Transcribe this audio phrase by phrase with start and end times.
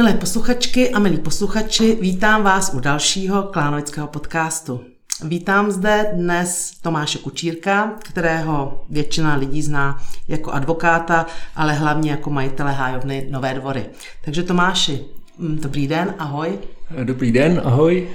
[0.00, 4.80] Milé posluchačky a milí posluchači, vítám vás u dalšího klánovického podcastu.
[5.24, 11.26] Vítám zde dnes Tomáše Kučírka, kterého většina lidí zná jako advokáta,
[11.56, 13.86] ale hlavně jako majitele hájovny Nové dvory.
[14.24, 15.04] Takže Tomáši,
[15.38, 16.58] mm, dobrý den, ahoj.
[17.04, 18.08] Dobrý den, ahoj.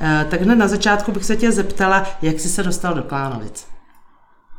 [0.00, 3.66] Eh, tak hned na začátku bych se tě zeptala, jak jsi se dostal do Klánovic.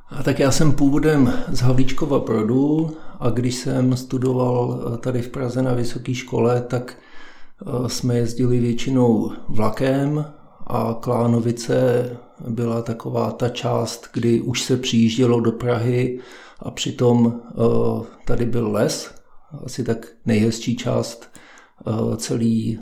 [0.10, 5.30] A tak já jsem původem z Havlíčkova Brodu a když jsem studoval eh, tady v
[5.30, 6.98] Praze na vysoké škole, tak
[7.62, 10.26] eh, jsme jezdili většinou vlakem
[10.68, 12.10] a Klánovice
[12.48, 16.20] byla taková ta část, kdy už se přijíždělo do Prahy
[16.60, 17.54] a přitom eh,
[18.26, 19.16] tady byl les,
[19.66, 21.30] asi tak nejhezčí část
[22.18, 22.78] celé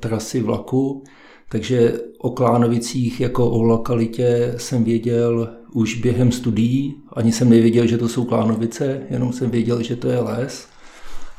[0.00, 1.04] trasy vlaku.
[1.52, 7.02] Takže o Klánovicích jako o lokalitě jsem věděl už během studií.
[7.12, 10.68] Ani jsem nevěděl, že to jsou Klánovice, jenom jsem věděl, že to je les.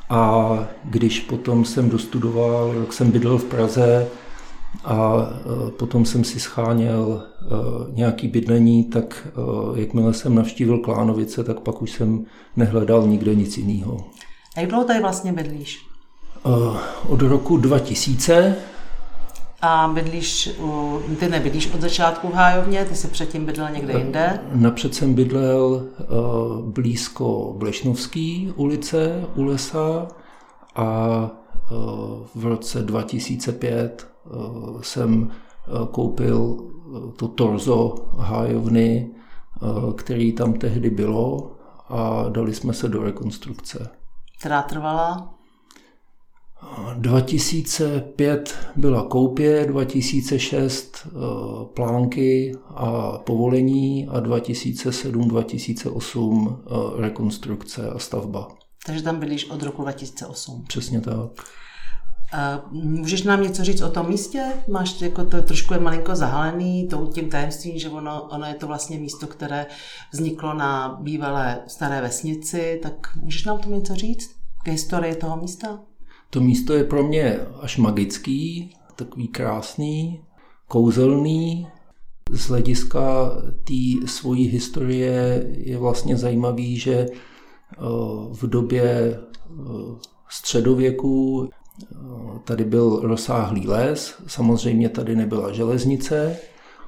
[0.09, 4.08] A když potom jsem dostudoval, jak jsem bydlel v Praze
[4.86, 5.30] a
[5.67, 7.45] e, potom jsem si scháněl e,
[7.95, 13.58] nějaký bydlení, tak e, jakmile jsem navštívil Klánovice, tak pak už jsem nehledal nikde nic
[13.58, 13.98] jiného.
[14.58, 15.86] Jak dlouho tady vlastně bydlíš?
[17.08, 18.56] Od roku 2000
[19.62, 20.59] a bydlíš,
[21.20, 24.40] ty nebydlíš od začátku v Hájovně, ty jsi předtím bydlel někde jinde?
[24.54, 26.04] Napřed jsem bydlel eh,
[26.62, 30.08] blízko Blešnovský ulice u lesa
[30.76, 31.76] a eh,
[32.36, 34.30] v roce 2005 eh,
[34.82, 35.32] jsem
[35.92, 36.67] koupil
[37.16, 39.09] to torzo hájovny,
[39.95, 41.52] který tam tehdy bylo
[41.89, 43.89] a dali jsme se do rekonstrukce.
[44.39, 45.34] Která trvala?
[46.94, 51.09] 2005 byla koupě, 2006 eh,
[51.73, 56.62] plánky a povolení a 2007-2008 eh,
[57.02, 58.48] rekonstrukce a stavba.
[58.86, 60.64] Takže tam byliš od roku 2008.
[60.67, 61.16] Přesně tak.
[62.33, 64.45] Eh, můžeš nám něco říct o tom místě?
[64.67, 68.67] Máš jako to trošku je malinko zahalený tou tím tajemstvím, že ono, ono je to
[68.67, 69.66] vlastně místo, které
[70.11, 74.32] vzniklo na bývalé staré vesnici, tak můžeš nám tomu něco říct?
[74.64, 75.80] K historii toho místa?
[76.33, 80.21] To místo je pro mě až magický, takový krásný,
[80.67, 81.67] kouzelný.
[82.31, 83.31] Z hlediska
[83.64, 87.08] té svojí historie je vlastně zajímavý, že eh,
[88.31, 89.19] v době eh,
[90.30, 91.95] středověku eh,
[92.43, 96.37] tady byl rozsáhlý les, samozřejmě tady nebyla železnice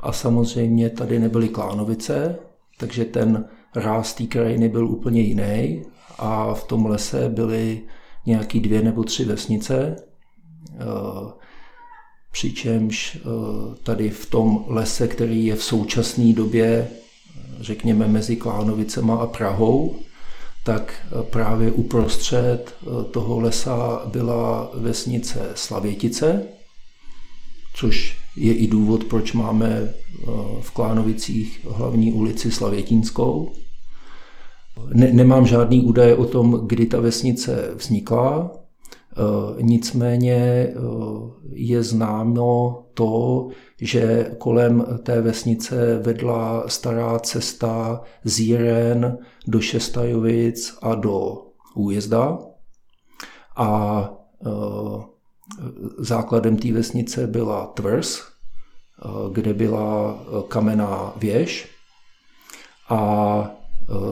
[0.01, 2.39] a samozřejmě tady nebyly klánovice,
[2.77, 5.83] takže ten ráz té krajiny byl úplně jiný
[6.17, 7.81] a v tom lese byly
[8.25, 9.95] nějaký dvě nebo tři vesnice,
[10.69, 10.75] eh,
[12.31, 13.19] přičemž eh,
[13.83, 16.87] tady v tom lese, který je v současné době,
[17.59, 19.95] řekněme, mezi Klánovicema a Prahou,
[20.63, 22.75] tak eh, právě uprostřed
[23.11, 26.43] toho lesa byla vesnice Slavětice,
[27.75, 29.93] což je i důvod, proč máme
[30.61, 33.53] v Klánovicích hlavní ulici Slavětínskou.
[34.93, 40.73] Ne, nemám žádný údaje o tom, kdy ta vesnice vznikla, e, nicméně e,
[41.49, 43.47] je známo to,
[43.81, 49.17] že kolem té vesnice vedla stará cesta z Jiren
[49.47, 51.37] do Šestajovic a do
[51.75, 52.39] Újezda.
[53.55, 54.09] A
[54.45, 54.49] e,
[55.97, 58.21] základem té vesnice byla tvrz,
[59.31, 61.69] kde byla kamenná věž.
[62.89, 63.62] A Eh,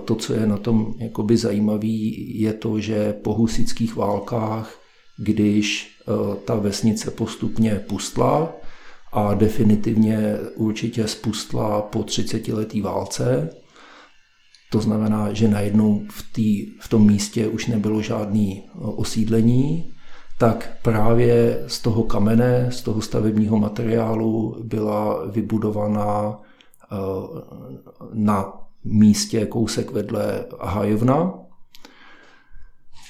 [0.05, 4.79] to, co je na tom jakoby zajímavý, je to, že po husických válkách,
[5.17, 8.53] když eh, ta vesnice postupně pustla
[9.13, 13.49] a definitivně určitě spustla po 30 letý válce,
[14.71, 19.93] to znamená, že najednou v, tý, v tom místě už nebylo žádné eh, osídlení,
[20.39, 26.39] tak právě z toho kamene, z toho stavebního materiálu byla vybudovaná
[28.13, 31.33] na místě kousek vedle Hajovna,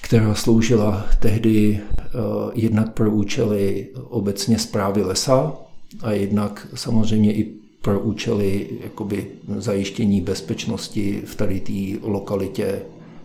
[0.01, 2.07] která sloužila tehdy eh,
[2.53, 5.53] jednak pro účely obecně zprávy lesa
[6.01, 9.27] a jednak samozřejmě i pro účely jakoby
[9.57, 12.81] zajištění bezpečnosti v tady té lokalitě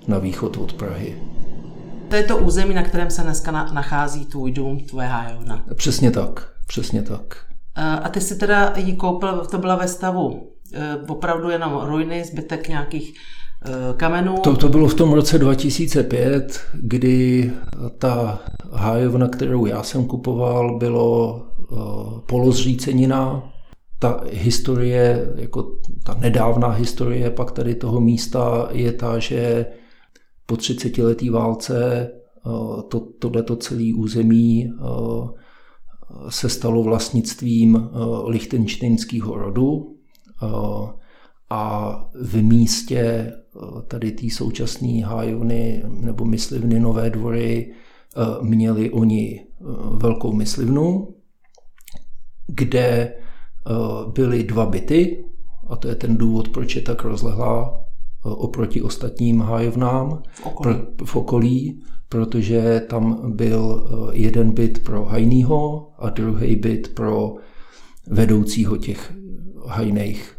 [0.09, 1.23] na východ od Prahy.
[2.09, 5.65] To je to území, na kterém se dneska nachází tvůj dům, tvoje hájovna.
[5.75, 7.47] Přesně tak, přesně tak.
[7.77, 10.56] Eh, a ty jsi teda ji koupil, to byla ve stavu
[11.09, 13.15] opravdu jenom ruiny, zbytek nějakých
[13.65, 14.39] eh, kamenů.
[14.39, 17.53] To, to bylo v tom roce 2005, kdy
[17.99, 18.43] ta
[18.73, 21.43] hájovna, kterou já jsem kupoval, bylo
[21.73, 21.77] eh,
[22.27, 23.53] polozřícenina.
[23.99, 25.73] Ta historie, jako
[26.05, 29.67] ta nedávná historie pak tady toho místa je ta, že
[30.47, 32.11] po 30 letý válce
[32.89, 34.73] to, tohleto celé území
[36.29, 37.91] se stalo vlastnictvím
[38.27, 39.96] lichtenštejnského rodu
[41.51, 41.93] a
[42.23, 43.33] v místě
[43.89, 47.73] tady té současné hájovny nebo myslivny Nové dvory
[48.41, 49.47] měli oni
[49.93, 51.15] velkou myslivnu,
[52.47, 53.15] kde
[54.13, 55.25] byly dva byty,
[55.69, 57.85] a to je ten důvod, proč je tak rozlehlá
[58.23, 66.11] oproti ostatním hájovnám v okolí, v okolí protože tam byl jeden byt pro hajnýho a
[66.11, 67.35] druhý byt pro
[68.07, 69.13] vedoucího těch
[69.69, 70.37] hajných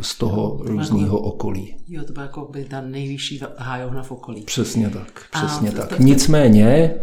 [0.00, 1.76] z toho různého okolí.
[1.88, 4.42] Jo, to byla jako by ta nejvyšší hájovna v okolí.
[4.42, 5.88] Přesně tak, přesně a, tak.
[5.88, 7.00] To, to, Nicméně, eh,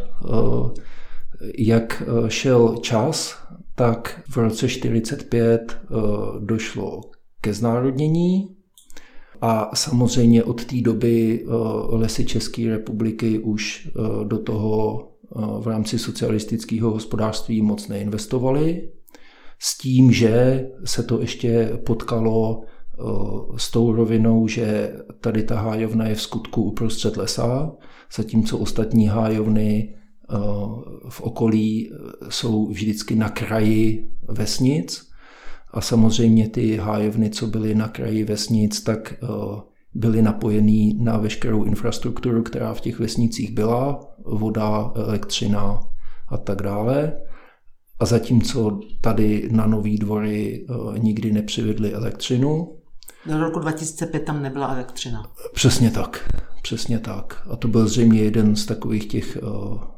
[1.57, 3.37] jak eh, šel čas,
[3.75, 5.95] tak v roce 45 eh,
[6.39, 7.01] došlo
[7.41, 8.55] ke znárodnění
[9.41, 11.45] a samozřejmě od té doby
[11.89, 13.89] lesy České republiky už
[14.23, 15.07] do toho
[15.59, 18.89] v rámci socialistického hospodářství moc neinvestovaly
[19.63, 23.03] s tím, že se to ještě potkalo eh,
[23.57, 27.71] s tou rovinou, že tady ta hájovna je v skutku uprostřed lesa,
[28.15, 30.35] zatímco ostatní hájovny eh,
[31.09, 31.95] v okolí eh,
[32.29, 35.11] jsou vždycky na kraji vesnic.
[35.73, 39.13] A samozřejmě ty hájovny, co byly na kraji vesnic, tak
[39.93, 45.79] byly napojený na veškerou infrastrukturu, která v těch vesnicích byla, voda, elektřina
[46.27, 47.13] a tak dále.
[48.01, 52.77] A zatímco tady na Nový dvory eh, nikdy nepřivedli elektřinu.
[53.25, 55.31] Do roku 2005 tam nebyla elektřina.
[55.53, 56.30] Přesně tak.
[56.62, 57.48] Přesně tak.
[57.50, 59.42] A to byl zřejmě jeden z takových těch eh,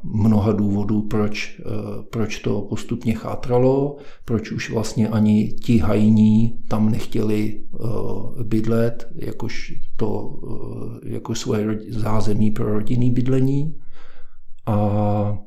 [0.04, 1.64] mnoha důvodů, proč, eh,
[2.10, 7.64] proč to postupně chátralo, proč už vlastně ani ti hajní tam nechtěli
[8.44, 10.40] bydlet, jakož, to,
[11.04, 13.76] jako svoje zázemí pro rodinný bydlení.
[14.66, 15.38] A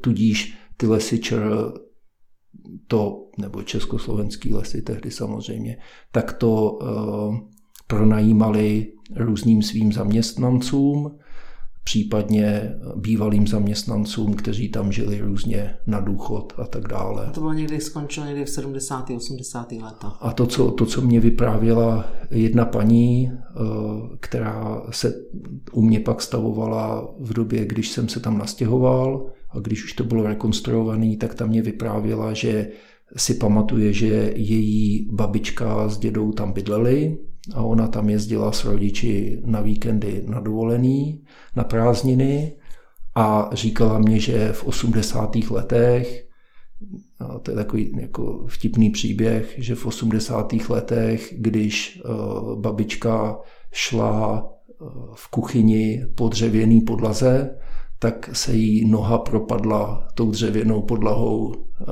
[0.00, 1.72] tudíž ty lesy ČR,
[2.86, 5.76] to, nebo československý lesy tehdy samozřejmě,
[6.12, 7.36] tak to uh,
[7.86, 11.18] pronajímali různým svým zaměstnancům,
[11.84, 17.26] případně bývalým zaměstnancům, kteří tam žili různě na důchod a tak dále.
[17.26, 19.10] A to bylo někdy skončilo někdy v 70.
[19.10, 19.72] 80.
[19.72, 20.10] letech.
[20.20, 23.60] A to co, to, co mě vyprávěla jedna paní, eh,
[24.20, 25.14] která se
[25.72, 30.04] u mě pak stavovala v době, když jsem se tam nastěhoval, a když už to
[30.04, 32.68] bylo rekonstruované, tak tam mě vyprávěla, že
[33.16, 37.18] si pamatuje, že její babička s dědou tam bydleli
[37.54, 41.24] a ona tam jezdila s rodiči na víkendy na dovolený,
[41.56, 42.52] na prázdniny
[43.14, 45.36] a říkala mě, že v 80.
[45.50, 46.26] letech,
[47.20, 50.52] a to je takový jako vtipný příběh, že v 80.
[50.68, 53.38] letech, když uh, babička
[53.72, 57.59] šla uh, v kuchyni po dřevěný podlaze,
[58.02, 61.84] tak se jí noha propadla tou dřevěnou podlahou eh,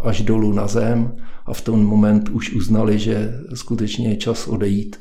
[0.00, 1.16] až dolů na zem
[1.46, 5.00] a v tom moment už uznali, že skutečně je čas odejít.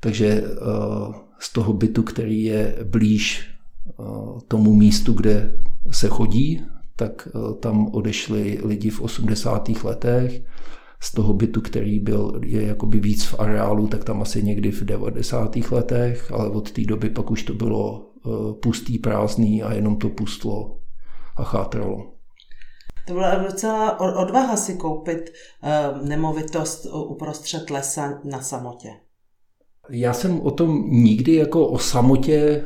[0.00, 0.50] Takže eh,
[1.38, 3.48] z toho bytu, který je blíž
[3.88, 4.02] eh,
[4.48, 5.54] tomu místu, kde
[5.90, 6.62] se chodí,
[6.96, 7.28] tak
[7.60, 9.68] tam odešli lidi v 80.
[9.84, 10.42] letech.
[11.00, 14.82] Z toho bytu, který byl, je jakoby víc v areálu, tak tam asi někdy v
[14.84, 15.56] 90.
[15.70, 18.13] letech, ale od té doby pak už to bylo
[18.62, 20.78] pustý, prázdný a jenom to pustlo
[21.36, 22.12] a chátralo.
[23.06, 25.30] To byla docela odvaha si koupit
[25.62, 28.88] uh, nemovitost uprostřed lesa na samotě.
[29.90, 32.64] Já jsem o tom nikdy jako o samotě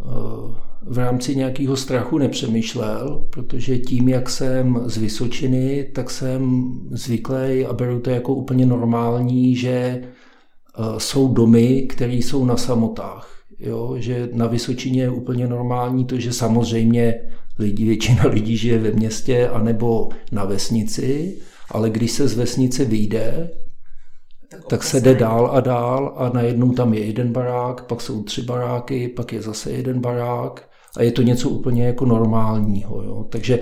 [0.00, 7.66] uh, v rámci nějakého strachu nepřemýšlel, protože tím, jak jsem z Vysočiny, tak jsem zvyklý
[7.66, 10.02] a beru to jako úplně normální, že
[10.98, 16.32] jsou domy, které jsou na samotách jo, že na Vysočině je úplně normální to, že
[16.32, 17.14] samozřejmě
[17.58, 21.38] lidi, většina lidí žije ve městě anebo na vesnici,
[21.70, 23.50] ale když se z vesnice vyjde,
[24.50, 28.22] tak, tak se jde dál a dál a najednou tam je jeden barák, pak jsou
[28.22, 33.02] tři baráky, pak je zase jeden barák a je to něco úplně jako normálního.
[33.02, 33.24] Jo.
[33.30, 33.60] Takže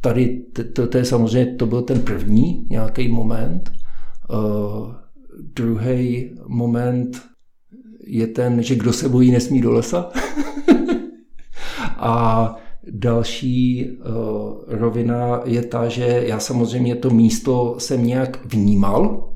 [0.00, 0.42] tady
[0.74, 3.70] to, to je samozřejmě, to byl ten první nějaký moment.
[4.30, 4.94] Uh,
[5.54, 7.22] druhý moment
[8.06, 10.10] je ten, že kdo se bojí, nesmí do lesa.
[11.96, 12.56] a
[12.90, 14.14] další uh,
[14.66, 19.28] rovina je ta, že já samozřejmě to místo jsem nějak vnímal,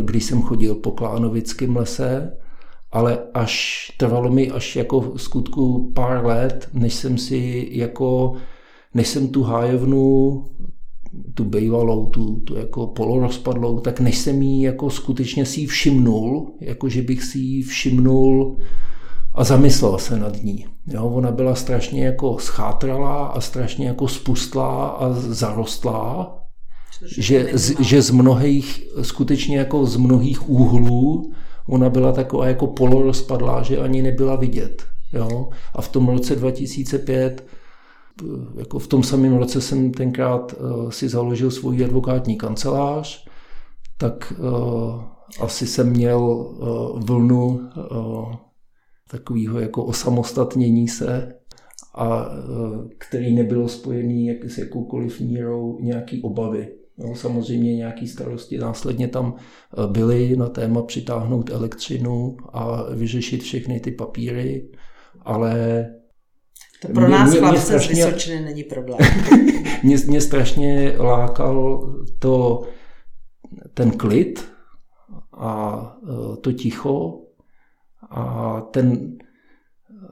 [0.00, 2.36] když jsem chodil po Klánovickém lese,
[2.92, 8.34] ale až trvalo mi až jako v skutku pár let, než jsem si jako,
[8.94, 10.44] než jsem tu hájovnu
[11.34, 16.52] tu bejvalou, tu, tu jako polorozpadlou, tak než jsem jí jako skutečně si ji všimnul,
[16.60, 18.56] jako že bych si ji všimnul
[19.34, 20.66] a zamyslel se nad ní.
[20.86, 26.38] Jo, ona byla strašně jako schátralá a strašně jako spustlá a zarostlá,
[27.18, 31.32] že, z, že z mnohých, skutečně jako z mnohých úhlů
[31.68, 34.82] ona byla taková jako polorozpadlá, že ani nebyla vidět.
[35.12, 35.48] Jo?
[35.74, 37.44] A v tom roce 2005,
[38.56, 43.26] jako v tom samém roce jsem tenkrát uh, si založil svůj advokátní kancelář,
[43.98, 45.02] tak uh,
[45.40, 46.50] asi jsem měl
[46.96, 47.60] vlnu
[49.10, 51.34] takového jako osamostatnění se,
[51.94, 52.26] a
[52.98, 56.68] který nebylo spojený jak, s jakoukoliv mírou nějaký obavy.
[56.98, 59.34] No, samozřejmě nějaké starosti následně tam
[59.86, 64.68] byly na téma přitáhnout elektřinu a vyřešit všechny ty papíry,
[65.22, 65.86] ale
[66.86, 68.98] to pro nás mě, chlapce strašně, z Vysočiny není problém.
[69.82, 72.62] mě, mě strašně lákal to,
[73.74, 74.52] ten klid
[75.32, 77.20] a e, to ticho
[78.10, 79.18] a ten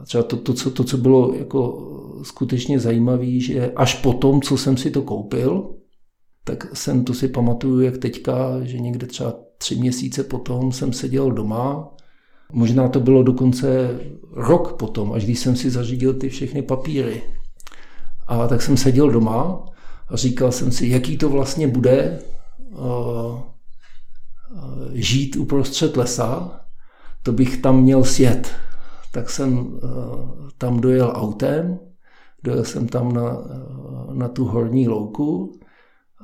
[0.05, 1.89] třeba to, to, co, to, co bylo jako
[2.23, 5.75] skutečně zajímavé, že až po tom, co jsem si to koupil,
[6.45, 11.31] tak jsem to si pamatuju, jak teďka, že někde třeba tři měsíce potom jsem seděl
[11.31, 11.91] doma
[12.53, 13.99] Možná to bylo dokonce
[14.33, 17.23] rok potom, až když jsem si zařídil ty všechny papíry.
[18.27, 19.67] A tak jsem seděl doma
[20.09, 22.23] a říkal jsem si, jaký to vlastně bude
[22.71, 23.39] uh,
[24.93, 26.61] žít uprostřed lesa,
[27.23, 28.53] to bych tam měl sjet.
[29.13, 29.81] Tak jsem uh,
[30.59, 31.79] tam dojel autem,
[32.45, 33.37] dojel jsem tam na,
[34.13, 35.61] na tu horní louku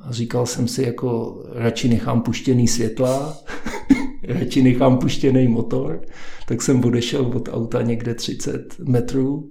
[0.03, 3.37] a říkal jsem si, jako radši nechám puštěný světla,
[4.29, 6.07] radši nechám puštěný motor,
[6.47, 9.51] tak jsem odešel od auta někde 30 metrů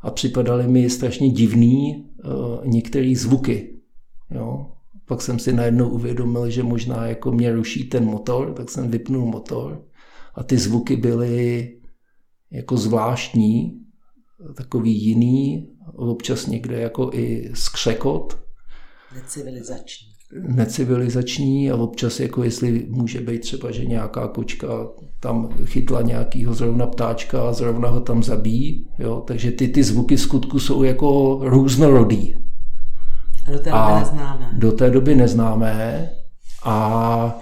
[0.00, 3.78] a připadaly mi strašně divný uh, některé zvuky.
[4.30, 4.66] Jo?
[5.04, 9.26] Pak jsem si najednou uvědomil, že možná jako mě ruší ten motor, tak jsem vypnul
[9.26, 9.84] motor
[10.34, 11.74] a ty zvuky byly
[12.50, 13.80] jako zvláštní,
[14.56, 18.38] takový jiný, občas někde jako i skřekot.
[19.14, 24.68] Necivilizační necivilizační a občas jako jestli může být třeba, že nějaká kočka
[25.20, 28.88] tam chytla nějakýho zrovna ptáčka a zrovna ho tam zabíjí.
[28.98, 29.22] Jo?
[29.26, 32.34] Takže ty, ty zvuky v skutku jsou jako různorodý.
[33.46, 34.50] A do té doby a neznámé.
[34.58, 36.10] Do té doby neznámé
[36.64, 37.38] a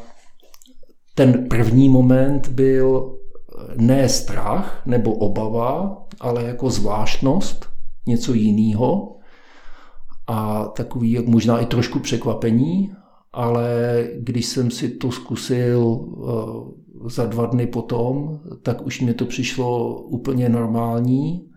[1.14, 3.16] ten první moment byl
[3.76, 7.66] ne strach nebo obava, ale jako zvláštnost,
[8.06, 9.15] něco jiného
[10.26, 12.92] a takový možná i trošku překvapení,
[13.32, 13.68] ale
[14.18, 20.00] když jsem si to zkusil eh, za dva dny potom, tak už mi to přišlo
[20.02, 21.48] úplně normální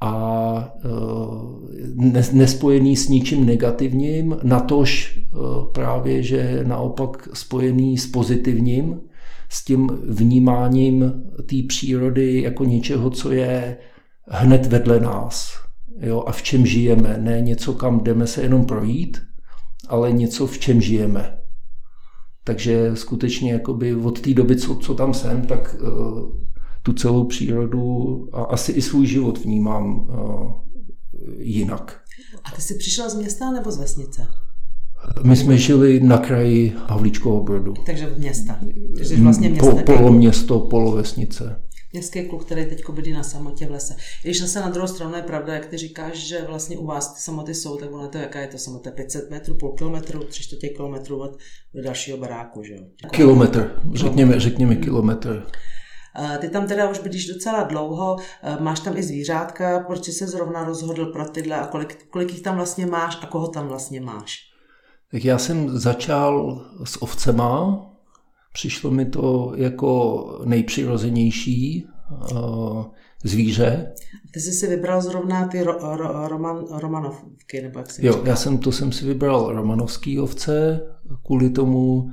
[0.00, 5.38] a eh, nespojený s ničím negativním, natož eh,
[5.72, 9.00] právě, že naopak spojený s pozitivním,
[9.48, 11.12] s tím vnímáním
[11.46, 13.76] té přírody jako něčeho, co je
[14.28, 15.65] hned vedle nás
[16.00, 17.18] jo, a v čem žijeme.
[17.20, 19.22] Ne něco, kam jdeme se jenom projít,
[19.88, 21.38] ale něco, v čem žijeme.
[22.44, 26.30] Takže skutečně jakoby od té doby, co, co tam jsem, tak uh,
[26.82, 30.52] tu celou přírodu a asi i svůj život vnímám uh,
[31.38, 32.00] jinak.
[32.44, 34.26] A ty jsi přišel z města nebo z vesnice?
[35.22, 37.74] My jsme žili na kraji Havlíčkového Brodu.
[37.86, 38.58] Takže v města.
[38.96, 39.70] Takže vlastně města.
[39.70, 41.62] Po, poloměsto, polovesnice
[41.96, 43.96] městský kluk, který teď bydlí na samotě v lese.
[44.22, 47.20] Když zase na druhou stranu je pravda, jak ty říkáš, že vlastně u vás ty
[47.20, 50.68] samoty jsou, tak ono to, jaká je to samota, 500 metrů, půl kilometru, tři čtvrtě
[50.68, 51.38] kilometrů od
[51.84, 52.80] dalšího baráku, že jo?
[53.10, 55.46] Kilometr, řekněme, řekněme kilometr.
[56.38, 58.16] Ty tam teda už bydlíš docela dlouho,
[58.60, 62.42] máš tam i zvířátka, proč jsi se zrovna rozhodl pro tyhle a kolik, kolik jich
[62.42, 64.36] tam vlastně máš a koho tam vlastně máš?
[65.12, 67.80] Tak já jsem začal s ovcema,
[68.56, 71.86] Přišlo mi to jako nejpřirozenější
[72.32, 72.84] uh,
[73.24, 73.92] zvíře.
[74.32, 78.26] Ty jsi si vybral zrovna ty ro, ro, roman, romanovky, nebo jak jsi Jo, říkal?
[78.28, 80.80] já jsem, to jsem si vybral romanovský ovce
[81.26, 82.10] kvůli tomu, uh,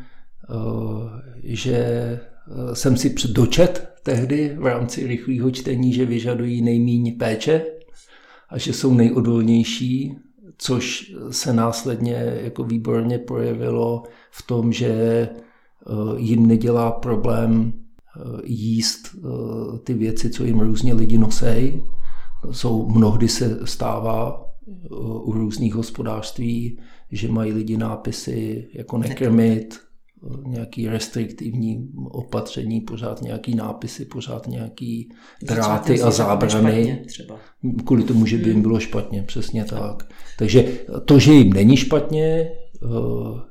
[1.44, 7.66] že uh, jsem si dočet tehdy v rámci rychlého čtení, že vyžadují nejméně péče
[8.50, 10.18] a že jsou nejodolnější,
[10.58, 15.44] což se následně jako výborně projevilo v tom, že Eh,
[16.18, 21.84] jim nedělá problém eh, jíst eh, ty věci, co jim různě lidi nosej.
[22.52, 24.50] Jsou, mnohdy se stává
[25.24, 26.80] u různých hospodářství,
[27.12, 29.80] že mají lidi nápisy jako nekrmit,
[30.48, 35.10] nějaký restriktivní opatření, pořád nějaký nápisy, pořád nějaký
[35.44, 37.06] dráty a zábrany.
[37.86, 38.62] Kvůli tomu, že by jim hmm.
[38.62, 40.13] bylo špatně, přesně tak.
[40.38, 42.50] Takže to, že jim není špatně,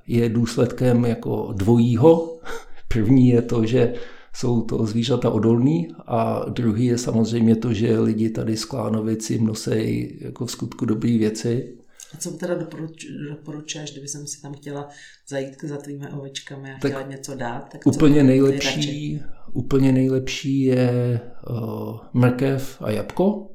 [0.07, 2.39] je důsledkem jako dvojího.
[2.89, 3.95] První je to, že
[4.35, 10.19] jsou to zvířata odolný a druhý je samozřejmě to, že lidi tady z Klánovici nosí
[10.21, 11.79] jako v skutku dobré věci.
[12.15, 14.89] A co teda doporuč, doporučuješ, kdyby jsem si tam chtěla
[15.29, 17.69] zajít za tvými ovečkami a tak chtěla něco dát?
[17.73, 19.23] Tak úplně nejlepší,
[19.53, 21.21] úplně nejlepší je
[21.51, 23.51] uh, mrkev a jabko.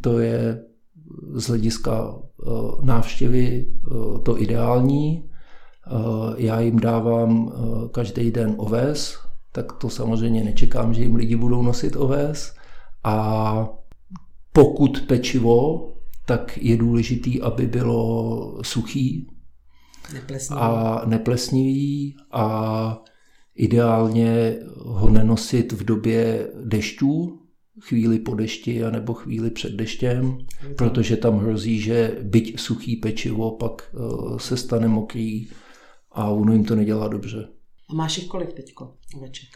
[0.00, 0.64] To je
[1.34, 2.18] z hlediska
[2.82, 5.30] návštěvy uh, to ideální.
[5.92, 7.52] Uh, já jim dávám
[7.92, 9.18] každý den oves,
[9.52, 12.54] tak to samozřejmě nečekám, že jim lidi budou nosit oves.
[13.04, 13.68] A
[14.52, 15.88] pokud pečivo,
[16.26, 19.26] tak je důležitý, aby bylo suchý
[20.14, 20.60] neplesnivý.
[20.60, 23.02] a neplesnivý a
[23.54, 27.40] ideálně ho nenosit v době dešťů,
[27.80, 30.38] chvíli po dešti anebo chvíli před deštěm,
[30.76, 33.98] protože tam hrozí, že byť suchý pečivo pak eh,
[34.38, 35.48] se stane mokrý
[36.12, 37.48] a ono jim to nedělá dobře.
[37.90, 39.48] A máš jich kolik teďko oveček?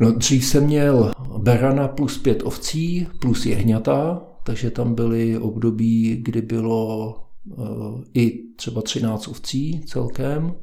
[0.00, 6.42] No, dřív jsem měl berana plus pět ovcí plus jehňata, takže tam byly období, kdy
[6.42, 7.14] bylo
[7.44, 10.54] uh, i třeba 13 ovcí celkem.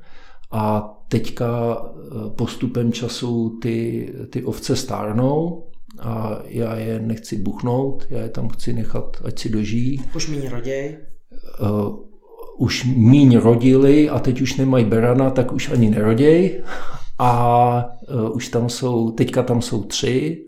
[0.51, 5.63] A teďka uh, postupem času ty, ty ovce stárnou
[5.99, 10.01] a já je nechci buchnout, já je tam chci nechat, ať si dožijí.
[10.15, 10.97] Už méně roděj?
[11.61, 11.95] Uh,
[12.57, 16.63] už míň rodili a teď už nemají berana, tak už ani neroděj.
[17.19, 20.45] A uh, už tam jsou, teďka tam jsou tři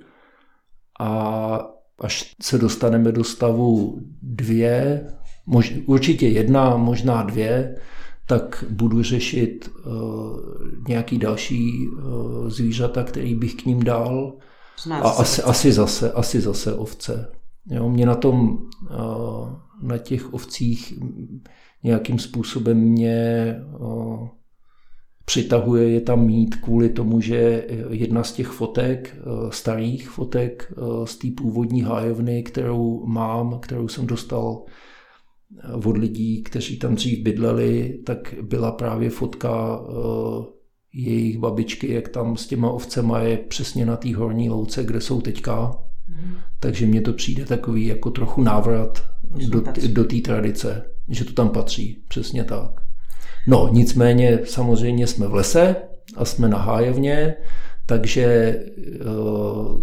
[1.00, 1.62] a
[2.00, 5.08] až se dostaneme do stavu dvě,
[5.46, 7.76] mož, určitě jedna, možná dvě,
[8.28, 10.40] tak budu řešit uh,
[10.88, 14.34] nějaký další uh, zvířata, který bych k ním dal.
[15.06, 17.32] A asi, asi, zase, asi zase ovce.
[17.70, 19.50] Jo, mě na tom, uh,
[19.82, 20.94] na těch ovcích
[21.84, 24.28] nějakým způsobem mě uh,
[25.26, 31.08] přitahuje je tam mít kvůli tomu, že jedna z těch fotek, eh, starých fotek eh,
[31.08, 34.64] z té původní hájovny, kterou mám, kterou jsem dostal
[35.60, 39.82] eh, od lidí, kteří tam dřív bydleli, tak byla právě fotka
[40.96, 45.22] jejich babičky, jak tam s těma ovcema je přesně na té horní louce, kde jsou
[45.22, 45.78] teďka.
[46.08, 46.36] Mm.
[46.60, 49.04] Takže mně to přijde takový jako trochu návrat
[49.50, 52.82] do, do té tradice, že to tam patří, přesně tak.
[53.48, 55.76] No, nicméně samozřejmě jsme v lese
[56.16, 57.36] a jsme na hájevně,
[57.86, 58.64] takže eh,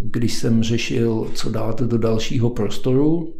[0.03, 3.33] když jsem řešil, co dát do dalšího prostoru,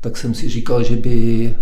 [0.00, 1.54] tak jsem si říkal, že by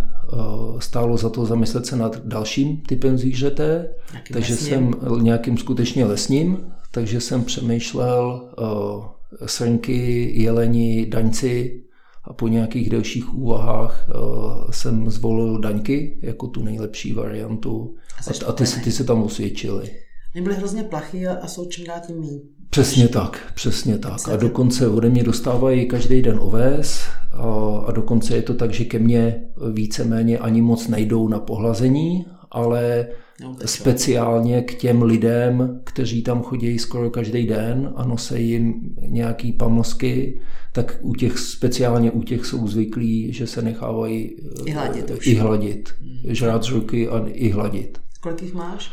[0.78, 4.70] stálo za to zamyslet se nad dalším typem zvířete, Jakým takže lesním?
[4.70, 9.04] jsem nějakým skutečně lesním, takže jsem přemýšlel uh,
[9.46, 11.82] srnky, jeleni, daňci,
[12.24, 17.94] a po nějakých delších úvahách uh, jsem zvolil daňky jako tu nejlepší variantu
[18.28, 19.90] a, a ty, se, ty se tam osvědčily.
[20.34, 22.40] Mě byly hrozně plachy a, a jsou čím dál tím méně.
[22.70, 24.28] Přesně tak, přesně tak.
[24.32, 27.02] A dokonce ode mě dostávají každý den oves
[27.32, 32.26] a, a dokonce je to tak, že ke mně víceméně ani moc nejdou na pohlazení,
[32.50, 33.06] ale
[33.40, 38.74] no, speciálně k těm lidem, kteří tam chodí skoro každý den a nosí jim
[39.08, 40.40] nějaký pamlsky,
[40.72, 45.94] tak u těch, speciálně u těch jsou zvyklí, že se nechávají i hladit, i hladit
[46.00, 46.34] hmm.
[46.34, 47.98] žrát z ruky a i hladit.
[48.20, 48.90] Kolik jich máš?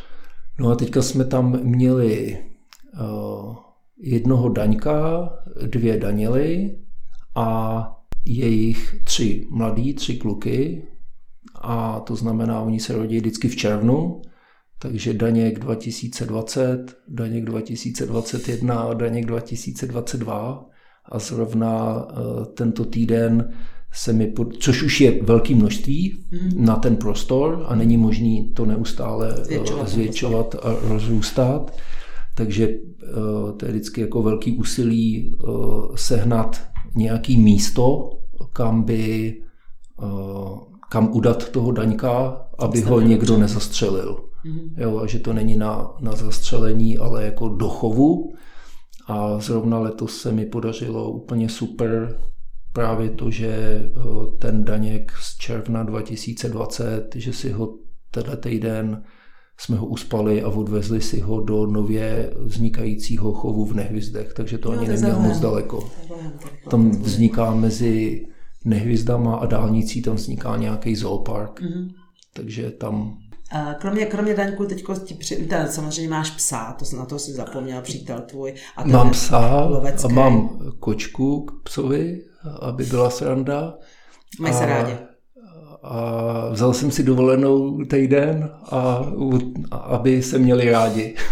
[0.59, 2.37] No a teďka jsme tam měli
[3.01, 3.55] uh,
[3.99, 5.29] jednoho daňka,
[5.65, 6.77] dvě daněly
[7.35, 7.87] a
[8.25, 10.87] jejich tři mladí, tři kluky,
[11.61, 14.21] a to znamená, oni se rodí vždycky v červnu,
[14.79, 20.65] takže Daněk 2020, Daněk 2021 a Daněk 2022
[21.11, 23.53] a zrovna uh, tento týden
[23.93, 26.65] se mi, pod, což už je velké množství mm.
[26.65, 31.77] na ten prostor a není možný to neustále eh, zvětšovat, zvětšovat a rozrůstat,
[32.35, 32.69] takže
[33.57, 36.61] to je vždycky jako velký úsilí uh, sehnat
[36.95, 38.09] nějaký místo,
[38.53, 39.33] kam by
[40.89, 44.23] kam udat toho daňka, aby ho někdo nezastřelil.
[44.45, 44.69] Mm-hmm.
[44.77, 48.33] Jo, a že to není na, na zastřelení, ale jako do chovu.
[49.07, 52.19] A zrovna letos se mi podařilo úplně super
[52.73, 53.91] právě to, že eh,
[54.39, 57.77] ten daněk z června 2020, že si ho
[58.11, 59.03] tenhle týden
[59.59, 64.71] jsme ho uspali a odvezli si ho do nově vznikajícího chovu v Nehvizdech, takže to
[64.71, 65.89] no, ani nemělo moc daleko.
[66.69, 68.25] Tam vzniká mezi
[68.65, 71.61] nehvězdama a dálnicí tam vzniká nějaký zoopark.
[71.61, 71.89] Mm-hmm.
[72.33, 73.17] Takže tam
[73.79, 78.21] Kromě, kromě Daňku, teď ti při, samozřejmě máš psa, to na to si zapomněl, přítel
[78.21, 78.53] tvůj.
[78.77, 80.07] A mám psa lovecké.
[80.07, 82.21] a mám kočku k psovi,
[82.61, 83.77] aby byla sranda.
[84.39, 84.97] Mají se rádi.
[85.87, 89.11] A vzal jsem si dovolenou týden, a,
[89.71, 91.15] aby se měli rádi.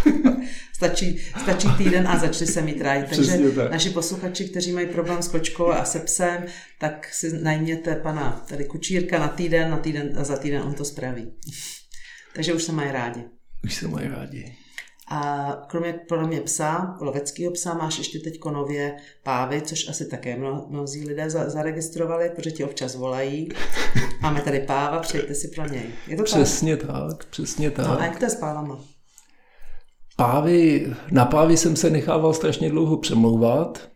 [0.75, 3.05] Stačí, stačí týden a začali se mít rádi.
[3.09, 3.71] Takže tak.
[3.71, 6.45] naši posluchači, kteří mají problém s kočkou a se psem,
[6.79, 10.85] tak si najměte pana tady kučírka na týden, na týden a za týden on to
[10.85, 11.31] spraví.
[12.35, 13.23] Takže už se mají rádi.
[13.63, 14.55] Už se mají rádi.
[15.07, 20.65] A kromě, kromě psa, loveckého psa, máš ještě teď nově pávy, což asi také mno,
[20.69, 23.49] mnozí lidé za, zaregistrovali, protože ti občas volají.
[24.21, 25.85] Máme tady páva, přejte si pro něj.
[26.07, 26.87] Je to přesně tak?
[26.87, 27.87] tak, přesně tak.
[27.87, 28.79] No a jak to je s pávama?
[30.15, 33.89] Pávy, na pávy jsem se nechával strašně dlouho přemlouvat.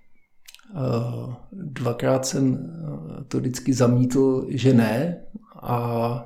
[0.75, 5.21] Eh, dvakrát jsem eh, to vždycky zamítl, že ne.
[5.61, 6.25] A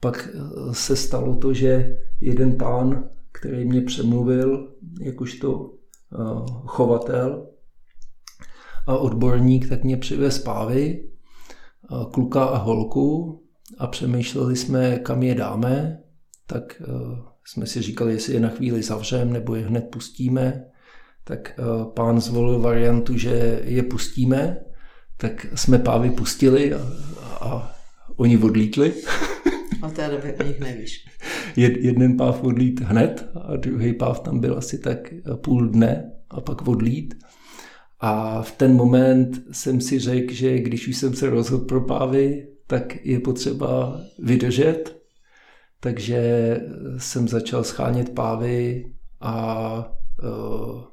[0.00, 5.70] pak eh, se stalo to, že jeden pán který mě přemluvil jakožto
[6.12, 6.16] eh,
[6.66, 7.46] chovatel
[8.86, 13.40] a odborník, tak mě přivez pávy, eh, kluka a holku
[13.78, 15.98] a přemýšleli jsme, kam je dáme,
[16.46, 16.84] tak eh,
[17.44, 20.64] jsme si říkali, jestli je na chvíli zavřem nebo je hned pustíme.
[21.24, 21.60] Tak
[21.94, 24.56] pán zvolil variantu, že je pustíme,
[25.16, 26.78] tak jsme pávy pustili a,
[27.40, 27.74] a
[28.16, 28.94] oni odlítli.
[29.84, 31.06] A té době o nich nevíš.
[31.56, 34.98] jeden páv odlít hned a druhý páv tam byl asi tak
[35.36, 37.14] půl dne a pak odlít.
[38.00, 42.48] A v ten moment jsem si řekl, že když už jsem se rozhodl pro pávy,
[42.66, 45.00] tak je potřeba vydržet.
[45.80, 46.60] Takže
[46.98, 48.84] jsem začal schánět pávy
[49.20, 49.76] a
[50.22, 50.84] uh,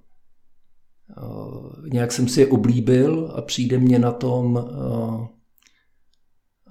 [1.23, 5.27] uh, nějak jsem si je oblíbil a přijde mě na tom uh,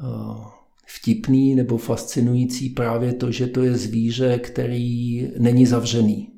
[0.02, 0.59] uh,
[0.94, 6.28] vtipný nebo fascinující právě to, že to je zvíře, který není zavřený.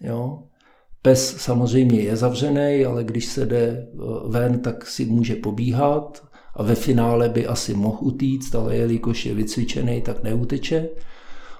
[0.00, 0.42] Jo?
[1.02, 3.88] Pes samozřejmě je zavřený, ale když se jde eh,
[4.28, 9.34] ven, tak si může pobíhat a ve finále by asi mohl utíct, ale jelikož je
[9.34, 10.88] vycvičený, tak neuteče.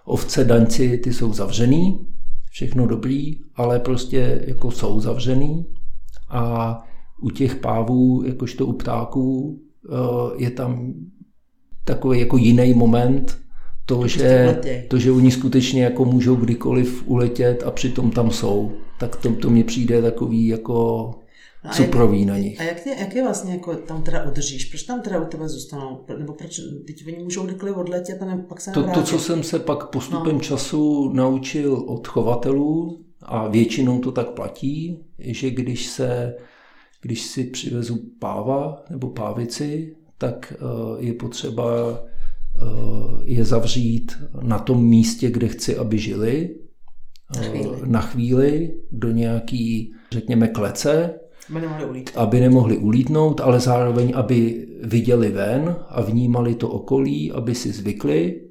[0.04, 2.06] Ovce, daňci, ty jsou zavřený,
[2.50, 5.66] všechno dobrý, ale prostě jako jsou zavřený
[6.28, 6.74] a
[7.22, 10.94] u těch pávů, jakožto u ptáků, eh, je tam
[11.88, 13.38] takový jako jiný moment,
[13.86, 19.16] to, že, to, že oni skutečně jako můžou kdykoliv uletět a přitom tam jsou, tak
[19.16, 21.10] to, to mně přijde takový jako
[21.64, 22.60] no cukrový na nich.
[22.60, 24.64] A jak, tě, jak je vlastně jako tam teda udržíš?
[24.64, 26.04] Proč tam teda u tebe zůstanou?
[26.18, 29.42] Nebo proč teď oni můžou kdykoliv odletět a ne, pak se to, to, co jsem
[29.42, 30.40] se pak postupem no.
[30.40, 36.34] času naučil od chovatelů a většinou to tak platí, že když se
[37.00, 42.64] když si přivezu páva nebo pávici, tak eh, je potřeba eh,
[43.24, 46.56] je zavřít na tom místě, kde chci, aby žili.
[47.34, 47.70] Na chvíli.
[47.82, 51.14] Eh, na chvíli do nějaký, řekněme, klece,
[51.50, 52.10] aby nemohli, ulít.
[52.16, 58.44] aby nemohli ulítnout, ale zároveň, aby viděli ven a vnímali to okolí, aby si zvykli.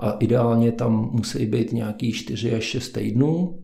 [0.00, 3.58] A ideálně tam musí být nějaký 4 až 6 týdnů,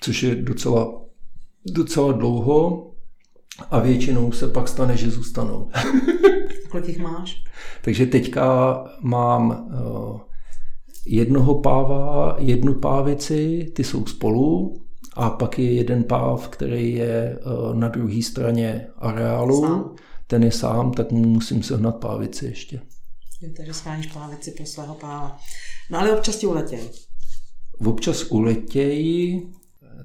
[0.00, 1.02] což je docela,
[1.72, 2.87] docela dlouho.
[3.70, 5.70] A většinou se pak stane, že zůstanou.
[6.70, 7.42] Kolik jich máš?
[7.82, 10.20] Takže teďka mám eh,
[11.06, 14.74] jednoho páva, jednu pávici, ty jsou spolu,
[15.18, 19.60] a pak je jeden páv, který je eh, na druhé straně areálu.
[19.60, 19.94] Sám.
[20.26, 22.80] Ten je sám, tak mu musím sehnat pávici ještě.
[23.40, 25.38] Jo, takže scháníš pávici pro svého páva.
[25.90, 26.90] No ale občas ti uletějí.
[27.86, 29.52] Občas uletějí,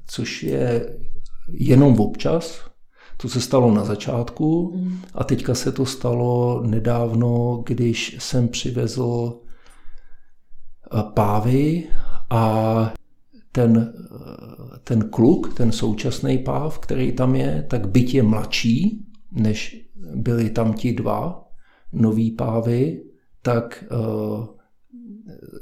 [0.08, 0.98] což je
[1.52, 2.73] jenom občas,
[3.24, 4.76] to se stalo na začátku
[5.14, 11.84] a teďka se to stalo nedávno, když jsem přivezl eh, pávy
[12.30, 12.94] a
[13.52, 19.88] ten, eh, ten kluk, ten současný páv, který tam je, tak byť je mladší, než
[20.16, 21.48] byli tam ti dva
[21.94, 23.04] noví pávy,
[23.42, 24.46] tak uh,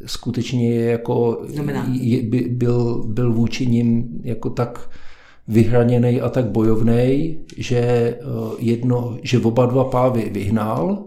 [0.06, 1.46] skutečně je jako
[1.90, 4.90] je, by, byl, byl vůči ním jako tak
[5.48, 8.18] vyhraněný a tak bojovný, že, eh,
[8.60, 11.04] jedno, že oba dva pávy vyhnal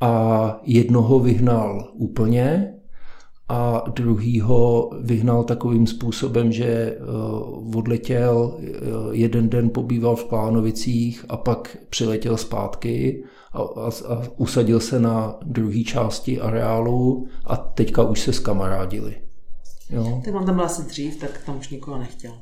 [0.00, 2.74] a jednoho vyhnal úplně
[3.48, 6.98] a druhýho vyhnal takovým způsobem, že eh,
[7.76, 8.68] odletěl, eh,
[9.12, 15.38] jeden den pobýval v Klánovicích a pak přiletěl zpátky a, a, a usadil se na
[15.42, 19.16] druhé části areálu a teďka už se skamarádili.
[19.90, 20.22] Jo?
[20.24, 22.32] Tak on tam byl asi dřív, tak tam už nikoho nechtěl.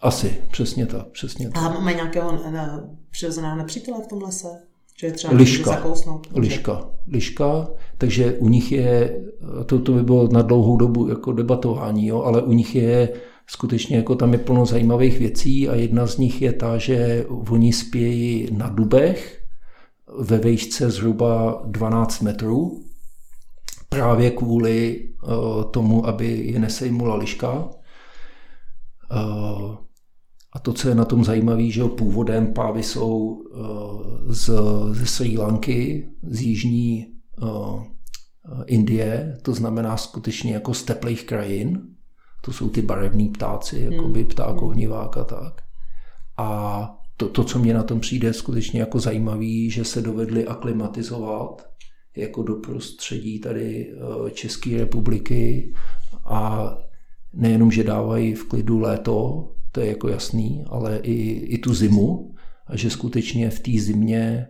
[0.00, 1.62] Asi, přesně tak, přesně tak.
[1.62, 4.48] A mají nějakého ne, přirozeného nepřítele v tom lese?
[5.00, 5.84] Že je třeba liška,
[6.34, 9.20] liška, liška, takže u nich je,
[9.66, 13.08] to, to by bylo na dlouhou dobu jako debatování, jo, ale u nich je
[13.46, 17.72] skutečně jako tam je plno zajímavých věcí a jedna z nich je ta, že oni
[17.72, 19.40] spějí na dubech,
[20.18, 22.84] ve výšce zhruba 12 metrů,
[23.88, 27.68] právě kvůli uh, tomu, aby je nesejmula liška.
[29.12, 29.76] Uh,
[30.52, 34.50] a to, co je na tom zajímavé, že původem pávy jsou uh, z,
[34.92, 37.06] ze Sri Lanky, z jižní
[37.42, 37.84] uh,
[38.66, 41.82] Indie, to znamená skutečně jako z teplých krajin.
[42.44, 44.28] To jsou ty barevní ptáci, jako by hmm.
[44.28, 45.62] pták ohnivák a tak.
[46.36, 51.70] A to, to, co mě na tom přijde skutečně jako zajímavý, že se dovedli aklimatizovat
[52.16, 55.72] jako do prostředí tady eh, České republiky
[56.24, 56.74] a
[57.32, 62.34] nejenom, že dávají v klidu léto, to je jako jasný, ale i, i tu zimu
[62.66, 64.48] a že skutečně v té zimě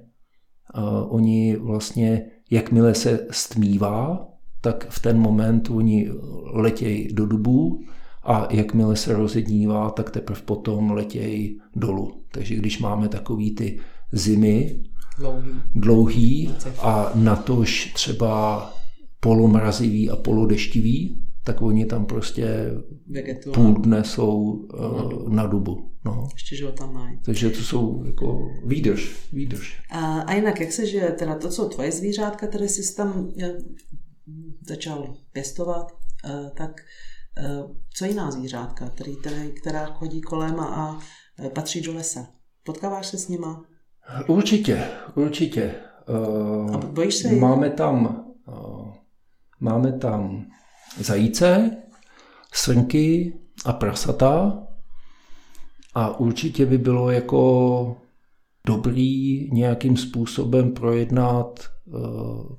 [0.77, 4.29] uh, oni vlastně, jakmile se stmívá,
[4.61, 6.11] tak v ten moment oni
[6.53, 7.81] letějí do dubu
[8.25, 12.25] a jakmile se rozednívá, tak teprve potom letějí dolů.
[12.33, 13.81] Takže když máme takový ty
[14.13, 14.83] zimy
[15.19, 16.51] dlouhý, dlouhý
[16.83, 18.67] a natož třeba
[19.21, 21.17] polomrazivý a polodeštivý,
[21.53, 22.71] tak oni tam prostě
[23.07, 23.55] Vegetuál.
[23.55, 25.91] půl dne jsou uh, na dubu.
[26.05, 26.29] No.
[26.35, 27.19] Ještě, že ho tam mají.
[27.25, 29.83] Takže to jsou jako výdrž, výdrž.
[29.91, 33.59] A, a jinak, jak se žije, teda to, co tvoje zvířátka, které jsi tam eh,
[34.69, 35.93] začal pěstovat,
[36.25, 36.71] uh, tak
[37.61, 41.01] uh, co jiná zvířátka, který, který, která chodí kolem a, a
[41.55, 42.27] patří do lesa?
[42.65, 43.65] Potkáváš se s nima?
[44.27, 44.85] Určitě,
[45.15, 45.75] určitě.
[46.09, 48.93] Uh, a bojíš se Máme tam, uh,
[49.61, 50.47] máme tam
[50.99, 51.77] zajíce,
[52.53, 53.33] srnky
[53.65, 54.63] a prasata.
[55.95, 57.97] A určitě by bylo jako
[58.67, 62.57] dobrý nějakým způsobem projednat uh,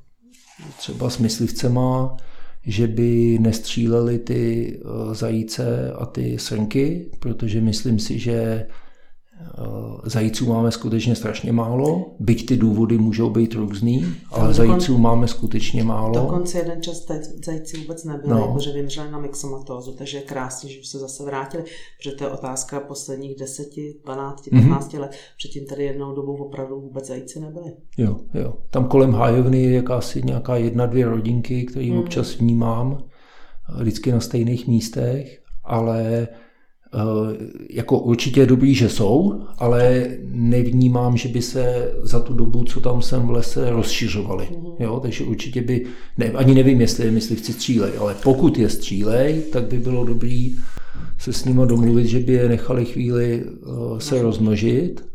[0.78, 2.18] třeba s myslivcema,
[2.66, 4.80] že by nestříleli ty
[5.12, 8.91] zajíce a ty srnky, protože myslím si, že Eh,
[10.04, 15.28] zajíců máme skutečně strašně málo, byť ty důvody můžou být různý, ale dokon, zajíců máme
[15.28, 16.14] skutečně málo.
[16.14, 17.06] Dokonce jeden čas
[17.46, 18.54] zajíci vůbec nebyly, no.
[18.54, 21.64] protože vymřeli na mixomatózu, takže je krásně, že už se zase vrátili,
[21.98, 23.68] protože to je otázka posledních 10,
[24.04, 25.00] 12, 15 mm-hmm.
[25.00, 25.12] let.
[25.38, 27.72] Předtím tady jednou dobu opravdu vůbec zajíci nebyly.
[27.98, 28.54] Jo, jo.
[28.70, 31.98] Tam kolem hájovny je jakási nějaká jedna, dvě rodinky, které mm.
[31.98, 33.04] občas vnímám,
[33.80, 36.42] vždycky na stejných místech, ale Eh,
[37.70, 43.02] jako určitě dobrý, že jsou, ale nevnímám, že by se za tu dobu, co tam
[43.02, 44.46] jsem v lese, rozšiřovali.
[44.52, 44.76] Mm-hmm.
[44.80, 45.86] Jo, takže určitě by,
[46.18, 50.56] ne, ani nevím, jestli je myslivci střílej, ale pokud je střílej, tak by bylo dobrý
[51.20, 55.06] se s nimi domluvit, že by je nechali chvíli uh, se rozmnožit.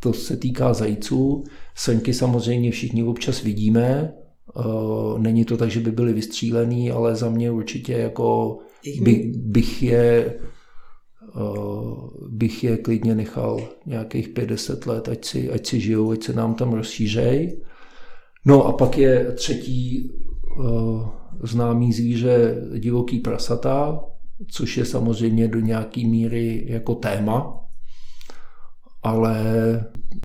[0.00, 1.44] To se týká zajíců.
[1.74, 4.12] Srnky samozřejmě všichni občas vidíme.
[4.56, 8.58] Uh, není to tak, že by byly vystřílený, ale za mě určitě jako
[9.02, 10.53] by, bych je Eh,
[12.28, 16.54] bych je klidně nechal nějakých 50 let, ať si, ať si žijou, ať se nám
[16.54, 17.62] tam rozšířej.
[18.44, 20.10] No a pak je třetí
[20.58, 21.08] uh,
[21.42, 24.04] známý zvíře divoký prasata,
[24.50, 27.60] což je samozřejmě do nějaké míry jako téma,
[29.02, 29.36] ale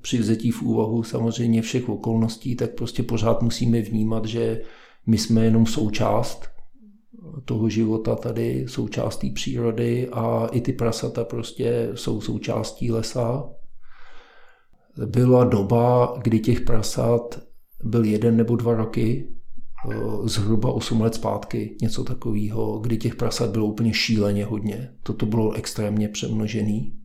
[0.01, 4.61] při vzetí v úvahu samozřejmě všech okolností, tak prostě pořád musíme vnímat, že
[5.07, 6.58] my jsme jenom součást
[7.45, 13.49] toho života tady, součástí přírody a i ty prasata prostě jsou součástí lesa.
[15.05, 17.39] Byla doba, kdy těch prasat
[17.83, 19.29] byl jeden nebo dva roky,
[19.91, 24.93] eh, zhruba 8 let zpátky, něco takového, kdy těch prasat bylo úplně šíleně hodně.
[25.03, 26.95] Toto bylo extrémně přemnožený.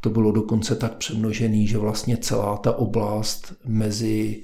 [0.00, 4.42] To bylo dokonce tak přemnožený, že vlastně celá ta oblast mezi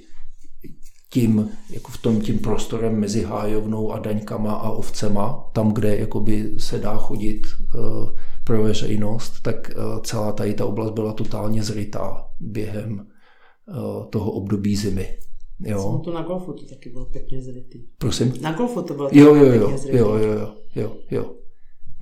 [1.15, 6.51] tím, jako v tom tím prostorem mezi hájovnou a daňkama a ovcema, tam, kde jakoby
[6.57, 7.41] se dá chodit
[7.75, 8.09] uh,
[8.43, 14.75] pro veřejnost, tak uh, celá tady ta oblast byla totálně zrytá během uh, toho období
[14.75, 15.17] zimy.
[15.59, 15.81] Jo.
[15.81, 17.79] Jsem to na golfu to taky bylo pěkně zrytý.
[17.97, 18.33] Prosím?
[18.41, 19.97] Na golfu to bylo jo, jo, jo, zrytý.
[19.97, 21.35] Jo, jo, jo, jo, jo.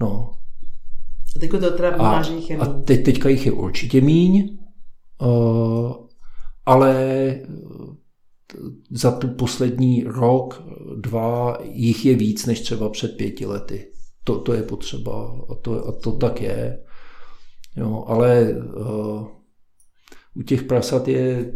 [0.01, 0.31] No.
[1.35, 4.57] A teď to teda a, jich je A teď, teďka jich je určitě míň,
[5.21, 5.93] uh,
[6.65, 7.35] ale
[8.91, 10.63] za tu poslední rok,
[10.97, 13.87] dva, jich je víc než třeba před pěti lety.
[14.23, 16.79] To, to je potřeba a to, a to tak je.
[17.77, 19.27] Jo, ale uh,
[20.35, 21.53] u těch prasat je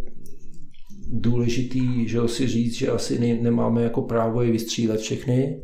[1.09, 5.61] důležitý, že si říct, že asi ne, nemáme jako právo je vystřílet všechny.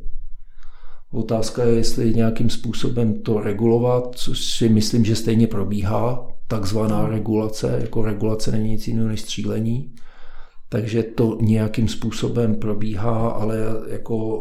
[1.12, 7.78] Otázka je, jestli nějakým způsobem to regulovat, což si myslím, že stejně probíhá, takzvaná regulace,
[7.82, 9.94] jako regulace není nic jiného než střílení
[10.74, 13.58] takže to nějakým způsobem probíhá, ale
[13.90, 14.38] jako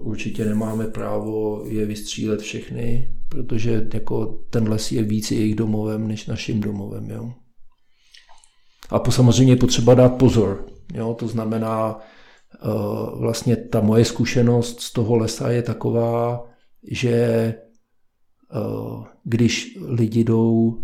[0.00, 6.26] určitě nemáme právo je vystřílet všechny, protože jako ten les je víc jejich domovem než
[6.26, 7.10] naším domovem.
[7.10, 7.32] Jo.
[8.90, 10.66] A po samozřejmě je potřeba dát pozor.
[10.94, 11.14] Jo?
[11.14, 11.98] To znamená,
[13.18, 16.44] vlastně ta moje zkušenost z toho lesa je taková,
[16.90, 17.54] že
[19.24, 20.78] když lidi jdou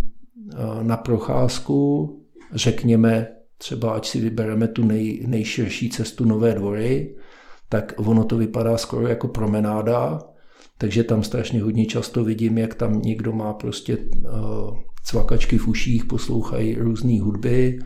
[0.83, 2.11] na procházku,
[2.55, 3.29] řekněme
[3.63, 7.15] třeba, ať si vybereme tu nej, nejširší cestu Nové dvory,
[7.69, 10.19] tak ono to vypadá skoro jako promenáda,
[10.79, 16.05] takže tam strašně hodně často vidím, jak tam někdo má prostě uh, cvakačky v uších,
[16.05, 17.79] poslouchají různé hudby.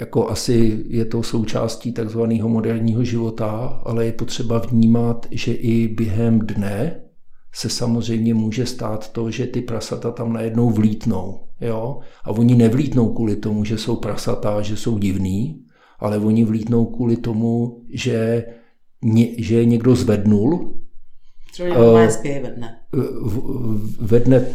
[0.00, 6.38] Jako asi je to součástí takzvaného moderního života, ale je potřeba vnímat, že i během
[6.38, 7.01] dne
[7.54, 11.40] se samozřejmě může stát to, že ty prasata tam najednou vlítnou.
[11.60, 11.98] Jo?
[12.24, 15.62] A oni nevlítnou kvůli tomu, že jsou prasata, že jsou divný,
[15.98, 18.44] ale oni vlítnou kvůli tomu, že,
[19.02, 20.78] ně, že je někdo zvednul.
[21.52, 22.78] Třeba uh, spěj ve dne.
[24.00, 24.46] Ve dne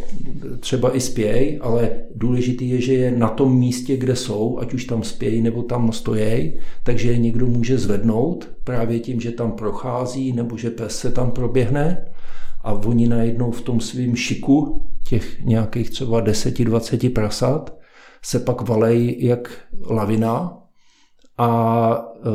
[0.59, 4.85] třeba i spěj, ale důležitý je, že je na tom místě, kde jsou, ať už
[4.85, 10.33] tam spějí nebo tam stojí, takže je někdo může zvednout právě tím, že tam prochází
[10.33, 12.05] nebo že pes se tam proběhne
[12.67, 17.77] a oni najednou v tom svém šiku těch nějakých třeba 10-20 prasat
[18.21, 19.51] se pak valej jak
[19.89, 20.57] lavina
[21.37, 22.29] a e,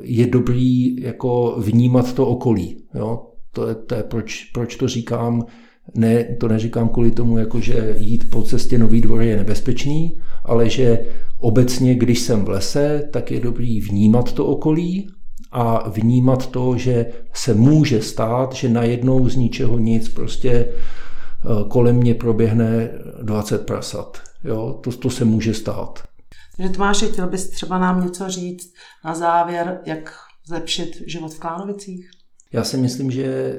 [0.00, 2.84] je dobrý jako vnímat to okolí.
[2.94, 3.26] Jo?
[3.52, 5.46] To je, to je proč, proč to říkám.
[5.94, 10.68] Ne, to neříkám kvůli tomu, jako že jít po cestě Nový dvor je nebezpečný, ale
[10.68, 11.06] že
[11.38, 15.08] obecně, když jsem v lese, tak je dobrý vnímat to okolí
[15.52, 21.96] a vnímat to, že se může stát, že najednou z ničeho nic prostě eh, kolem
[21.96, 22.90] mě proběhne
[23.22, 24.22] 20 prasat.
[24.44, 26.02] Jo, to, to se může stát.
[26.56, 30.14] Takže Tomáši, chtěl bys třeba nám něco říct na závěr, jak
[30.46, 32.10] zlepšit život v Klánovicích?
[32.52, 33.58] Já si myslím, že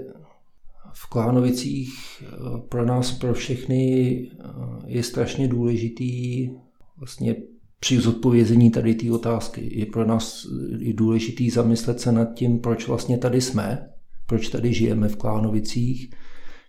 [0.93, 2.27] v Klánovicích eh,
[2.69, 4.45] pro nás, pro všechny eh,
[4.85, 6.49] je strašně důležitý
[6.97, 7.35] vlastně
[7.83, 10.45] při zodpovězení tady té otázky je pro nás
[10.79, 13.89] i důležitý zamyslet se nad tím, proč vlastně tady jsme,
[14.25, 16.13] proč tady žijeme v Klánovicích.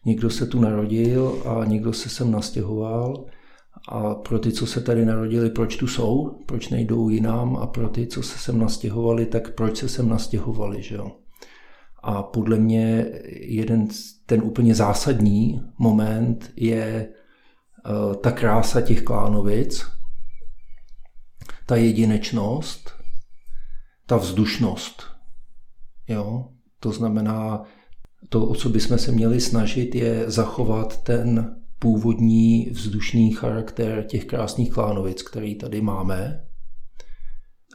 [0.04, 3.26] Někdo se tu narodil a někdo se sem nastěhoval.
[3.88, 7.88] A pro ty, co se tady narodili, proč tu jsou, proč nejdou jinam a pro
[7.88, 11.12] ty, co se sem nastěhovali, tak proč se sem nastěhovali, že jo.
[12.02, 13.06] A podle mě
[13.40, 13.88] jeden
[14.26, 19.86] ten úplně zásadní moment je uh, ta krása těch Klánovic,
[21.66, 22.90] ta jedinečnost,
[24.06, 25.02] ta vzdušnost.
[26.08, 26.48] Jo?
[26.80, 27.62] To znamená,
[28.28, 34.72] to, o co bychom se měli snažit, je zachovat ten původní vzdušný charakter těch krásných
[34.72, 36.44] klánovic, který tady máme.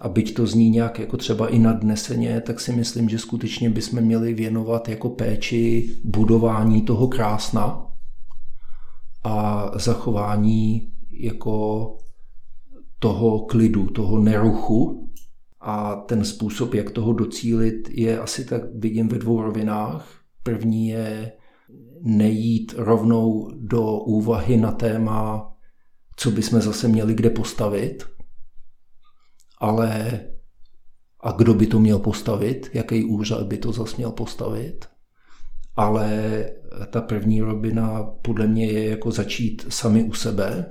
[0.02, 4.02] A byť to zní nějak jako třeba i nadneseně, tak si myslím, že skutečně bychom
[4.02, 7.88] měli věnovat jako péči budování toho krásna
[9.24, 11.98] a zachování jako
[13.00, 15.04] toho klidu, toho neruchu.
[15.60, 20.08] A ten způsob, jak toho docílit, je asi tak vidím ve dvou rovinách.
[20.44, 21.32] První je
[22.02, 25.54] nejít rovnou do úvahy na téma,
[26.16, 28.04] co bychom zase měli kde postavit,
[29.58, 30.20] ale
[31.20, 34.86] a kdo by to měl postavit, jaký úřad by to zase měl postavit.
[35.76, 36.44] Ale
[36.90, 40.70] ta první rovina podle mě je jako začít sami u sebe,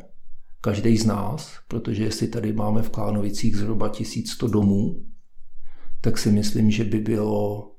[0.60, 5.06] každý z nás, protože jestli tady máme v Klánovicích zhruba 1100 domů,
[6.00, 7.72] tak si myslím, že by bylo,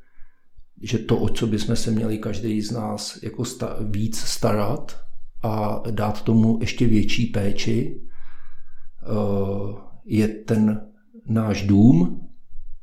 [0.82, 5.02] že to, o co bychom se měli každý z nás jako sta- víc starat
[5.44, 8.02] a dát tomu ještě větší péči,
[9.02, 9.08] eh,
[10.06, 10.82] je ten
[11.30, 12.28] náš dům,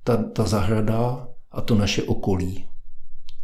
[0.04, 2.68] ta, ta zahrada a to naše okolí.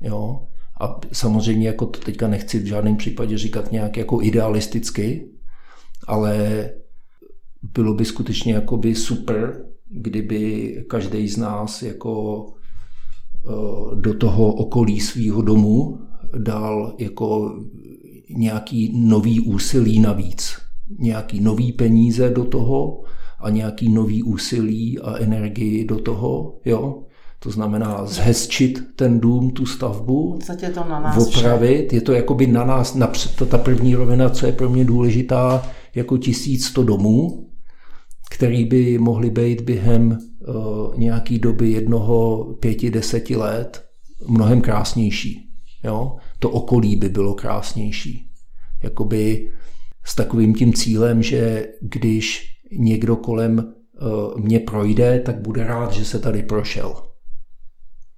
[0.01, 0.47] Jo?
[0.81, 5.31] A samozřejmě jako to teďka nechci v žádném případě říkat nějak jako idealisticky,
[6.07, 6.65] ale
[7.75, 15.43] bylo by skutečně jakoby super, kdyby každý z nás jako eh, do toho okolí svého
[15.43, 16.01] domu
[16.39, 17.59] dal jako
[18.37, 20.57] nějaký nový úsilí navíc.
[20.99, 23.03] Nějaký nový peníze do toho
[23.41, 27.03] a nějaký nový úsilí a energii do toho, jo.
[27.39, 31.93] To znamená zhezčit ten dům, tu stavbu, v to na nás opravit.
[31.93, 32.97] Je to jakoby na nás,
[33.49, 35.63] ta první rovina, co je pro mě důležitá,
[35.95, 37.51] jako 1100 domů,
[38.31, 40.19] který by mohly být během
[40.49, 43.85] uh, nějaký doby jednoho, pěti, deseti let
[44.29, 45.51] mnohem krásnější.
[45.85, 46.17] Jo?
[46.39, 48.31] To okolí by bylo krásnější.
[48.83, 49.53] Jakoby
[50.05, 56.05] s takovým tím cílem, že když někdo kolem uh, mě projde, tak bude rád, že
[56.05, 56.95] se tady prošel.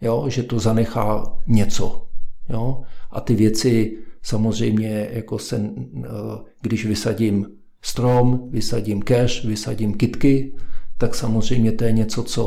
[0.01, 0.25] Jo?
[0.29, 2.07] Že to zanechá něco.
[2.49, 2.83] Jo?
[3.11, 6.05] A ty věci samozřejmě, jako se, uh,
[6.63, 7.47] když vysadím
[7.83, 10.55] strom, vysadím cash, vysadím kitky,
[10.99, 12.45] tak samozřejmě to je něco, co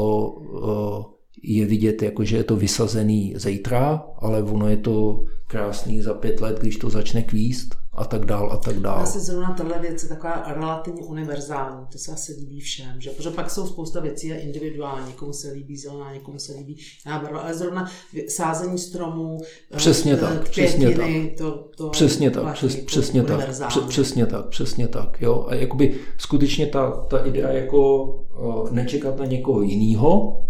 [1.43, 6.41] je vidět, jako že je to vysazený zítra, ale ono je to krásný za pět
[6.41, 8.99] let, když to začne kvíst a tak dál a tak dál.
[8.99, 13.09] Asi zrovna tahle věc je taková relativně univerzální, to se asi líbí všem, že?
[13.09, 17.19] protože pak jsou spousta věcí a individuální, někomu se líbí zelená, někomu se líbí jiná
[17.19, 17.91] barva, ale zrovna
[18.27, 19.37] sázení stromů,
[19.71, 21.07] eh, přesně tak, přesně tak.
[21.37, 25.45] To, to přesně tak, přes, přesně tak, přes, přesně tak, přesně tak, jo.
[25.49, 30.41] A jakoby skutečně ta, ta idea jako uh, nečekat na někoho jiného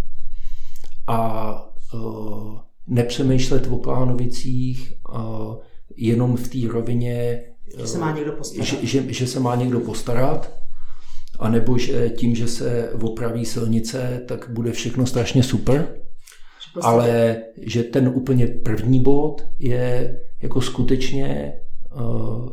[1.07, 1.61] a
[2.87, 4.93] nepřemýšlet o Klánovicích
[5.97, 7.41] jenom v té rovině,
[7.77, 8.67] že se má někdo postarat.
[8.67, 10.51] Že, že, že se má někdo postarat,
[11.39, 15.95] anebo že tím, že se opraví silnice, tak bude všechno strašně super.
[16.81, 21.53] Ale že ten úplně první bod je jako skutečně
[21.95, 22.49] uh,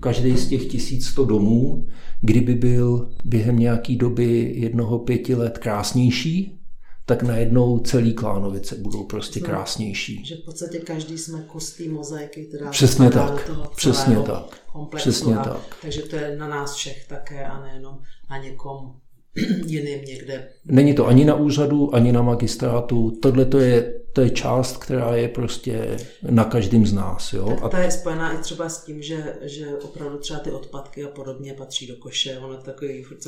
[0.00, 1.86] každý z těch 1100 domů,
[2.20, 6.60] kdyby byl během nějaké doby jednoho pěti let krásnější,
[7.06, 10.24] tak najednou celý Klánovice budou prostě no, krásnější.
[10.24, 14.60] Že v podstatě každý jsme kus té mozaiky, která přesně tak, do toho přesně tak,
[14.72, 15.10] komplexu.
[15.10, 15.76] Přesně a, tak.
[15.82, 17.98] Takže to je na nás všech také a nejenom
[18.30, 18.92] na někom
[19.66, 20.48] jiným někde.
[20.64, 23.10] Není to ani na úřadu, ani na magistrátu.
[23.22, 25.96] Tohle to je, to je část, která je prostě
[26.30, 27.32] na každém z nás.
[27.32, 27.56] Jo?
[27.62, 31.08] Tak ta je spojená i třeba s tím, že, že opravdu třeba ty odpadky a
[31.08, 32.38] podobně patří do koše.
[32.38, 33.18] Ono takový furt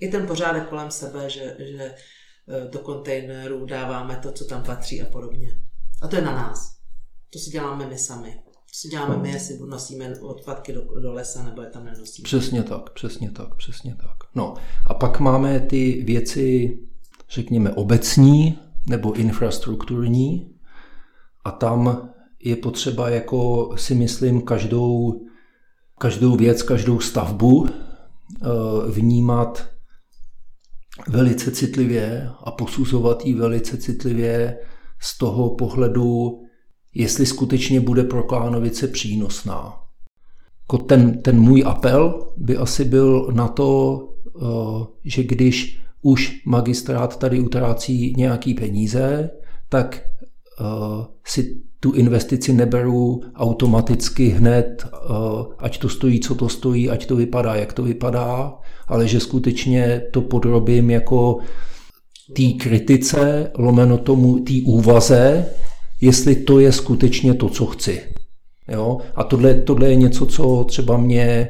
[0.00, 1.94] I ten pořádek kolem sebe, že, že
[2.70, 5.48] do kontejnerů dáváme to, co tam patří a podobně.
[6.02, 6.76] A to je na nás.
[7.32, 8.40] To si děláme my sami.
[8.44, 12.24] To si děláme my, jestli nosíme odpadky do, do lesa, nebo je tam nenosíme.
[12.24, 14.16] Přesně tak, přesně tak, přesně tak.
[14.34, 14.54] No
[14.86, 16.78] a pak máme ty věci,
[17.30, 20.54] řekněme, obecní nebo infrastrukturní
[21.44, 25.20] a tam je potřeba jako si myslím každou,
[25.98, 28.46] každou věc, každou stavbu eh,
[28.90, 29.68] vnímat
[31.08, 34.58] velice citlivě a posuzovat ji velice citlivě
[35.00, 36.40] z toho pohledu,
[36.94, 39.72] jestli skutečně bude pro Klánovice přínosná.
[40.86, 47.40] Ten, ten můj apel by asi byl na to, eh, že když už magistrát tady
[47.40, 49.30] utrácí nějaký peníze,
[49.68, 50.02] tak
[50.60, 50.64] eh,
[51.24, 54.96] si tu investici neberu automaticky hned, eh,
[55.58, 58.59] ať to stojí, co to stojí, ať to vypadá, jak to vypadá,
[58.90, 61.38] ale že skutečně to podrobím jako
[62.36, 65.46] té kritice, lomeno tomu té úvaze,
[66.00, 68.00] jestli to je skutečně to, co chci.
[68.68, 68.98] Jo?
[69.14, 71.48] A tohle, tohle je něco, co třeba mě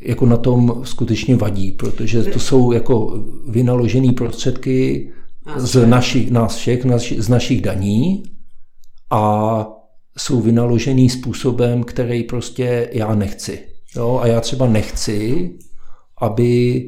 [0.00, 5.08] jako na tom skutečně vadí, protože to jsou jako vynaložené prostředky
[5.56, 6.86] z našich, nás všech,
[7.18, 8.22] z našich daní
[9.10, 9.66] a
[10.18, 13.58] jsou vynaložený způsobem, který prostě já nechci.
[13.96, 14.18] Jo?
[14.22, 15.50] A já třeba nechci,
[16.20, 16.82] aby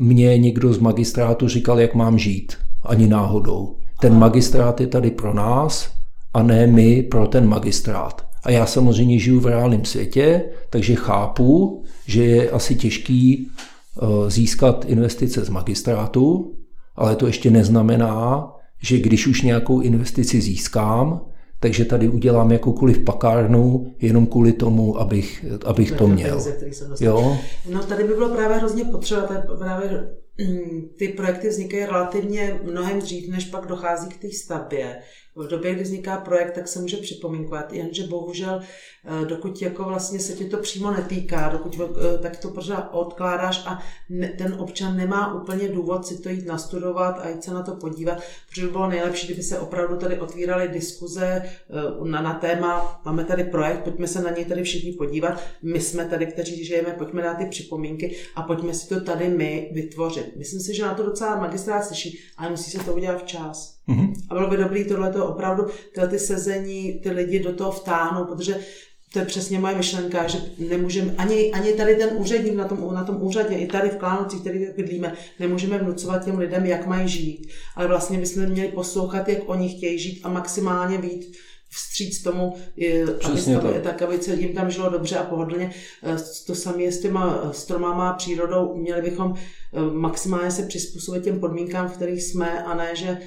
[0.00, 2.52] mě někdo z magistrátu říkal, jak mám žít.
[2.84, 3.76] Ani náhodou.
[4.00, 5.92] Ten magistrát je tady pro nás
[6.34, 8.26] a ne my pro ten magistrát.
[8.44, 14.84] A já samozřejmě žiju v reálném světě, takže chápu, že je asi těžký eh, získat
[14.88, 16.54] investice z magistrátu,
[16.96, 18.52] ale to ještě neznamená,
[18.82, 21.20] že když už nějakou investici získám,
[21.60, 26.42] takže tady udělám jakoukoliv pakárnu jenom kvůli tomu, abych, abych to měl.
[27.00, 27.38] jo?
[27.72, 29.22] No tady by bylo právě hrozně potřeba,
[29.58, 30.06] právě mm,
[30.98, 35.02] ty projekty vznikají relativně mnohem dřív, než pak dochází k té stavbě
[35.36, 40.20] v době, kdy vzniká projekt, tak se může připomínkovat, jenže bohužel, eh, dokud jako vlastně
[40.20, 43.82] se tě to přímo netýká, dokud eh, tak to pořád odkládáš a
[44.38, 48.18] ten občan nemá úplně důvod si to jít nastudovat a jít se na to podívat,
[48.48, 53.24] protože by bylo nejlepší, kdyby se opravdu tady otvíraly diskuze eh, na, na téma, máme
[53.24, 57.22] tady projekt, pojďme se na něj tady všichni podívat, my jsme tady, kteří žijeme, pojďme
[57.22, 60.25] dát ty připomínky a pojďme si to tady my vytvořit.
[60.36, 63.76] Myslím si, že na to docela magistrát slyší, ale musí se to udělat včas.
[63.88, 64.14] Mm-hmm.
[64.30, 68.60] A bylo by dobré tohleto opravdu, tyhle ty sezení, ty lidi do toho vtáhnout, protože
[69.12, 73.04] to je přesně moje myšlenka, že nemůžeme, ani, ani tady ten úředník na tom, na
[73.04, 77.48] tom úřadě, i tady v Klánocích, který bydlíme, nemůžeme vnucovat těm lidem, jak mají žít,
[77.76, 81.36] ale vlastně bychom měli poslouchat, jak oni chtějí žít a maximálně být
[81.70, 82.54] vstříc tomu,
[83.24, 85.74] aby, aby, tak, aby se jim tam žilo dobře a pohodlně.
[86.02, 88.76] Eh, to samé je s těma stromama a přírodou.
[88.76, 93.18] Měli bychom eh, maximálně se přizpůsobit těm podmínkám, v kterých jsme, a ne, že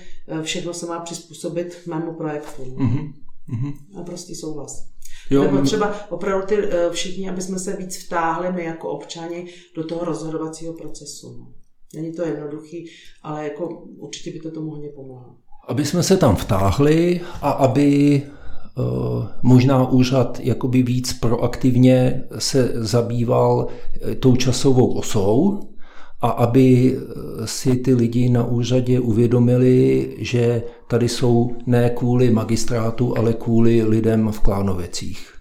[0.42, 2.64] všechno se má přizpůsobit mému projektu.
[2.64, 3.14] Mm-hmm.
[4.00, 4.90] A prostý souhlas.
[5.30, 6.56] Jo, Nebo třeba opravdu ty
[6.92, 11.38] všichni, aby jsme se víc vtáhli my jako občani do toho rozhodovacího procesu.
[11.38, 11.54] No.
[11.96, 12.90] Není to jednoduchý,
[13.24, 13.68] ale jako
[13.98, 15.36] určitě by to tomu hodně pomohlo
[15.70, 18.22] aby jsme se tam vtáhli a aby
[19.42, 23.68] možná úřad jakoby víc proaktivně se zabýval
[24.20, 25.60] tou časovou osou,
[26.22, 26.98] a aby
[27.46, 34.32] si ty lidi na úřadě uvědomili, že tady jsou ne kvůli magistrátu, ale kvůli lidem
[34.32, 35.34] v Klánovecích.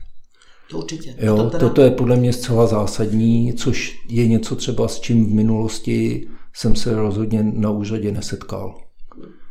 [0.70, 1.14] To určitě.
[1.18, 1.58] Jo, to teda...
[1.58, 6.76] Toto je podle mě zcela zásadní, což je něco třeba s čím v minulosti jsem
[6.76, 8.74] se rozhodně na úřadě nesetkal.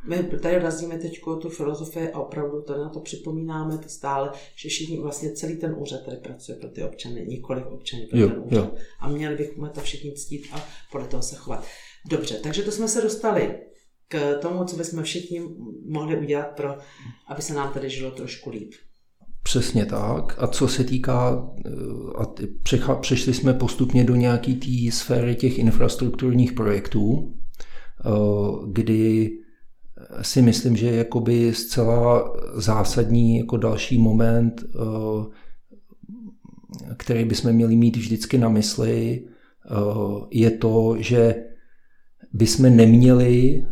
[0.08, 4.70] My tady razíme teď tu filozofii a opravdu tady na to připomínáme to stále, že
[4.70, 8.44] všichni, vlastně celý ten úřad tady pracuje pro ty občany, nikoli občany pro jo, ten
[8.46, 8.64] úřad.
[8.64, 8.72] Jo.
[9.00, 11.66] A měli bychom to všichni ctít a podle toho se chovat.
[12.10, 13.56] Dobře, takže to jsme se dostali
[14.08, 15.42] k tomu, co bychom všichni
[15.86, 16.78] mohli udělat pro,
[17.28, 18.72] aby se nám tady žilo trošku líp.
[19.44, 20.36] Přesně tak.
[20.38, 21.50] A co se týká,
[22.88, 27.34] a přešli jsme postupně do nějaké té sféry těch infrastrukturních projektů,
[28.68, 29.30] kdy
[30.22, 34.64] si myslím, že je jakoby zcela zásadní jako další moment,
[36.98, 39.24] který bychom měli mít vždycky na mysli,
[40.32, 41.36] je to, že
[42.34, 43.66] bychom neměli,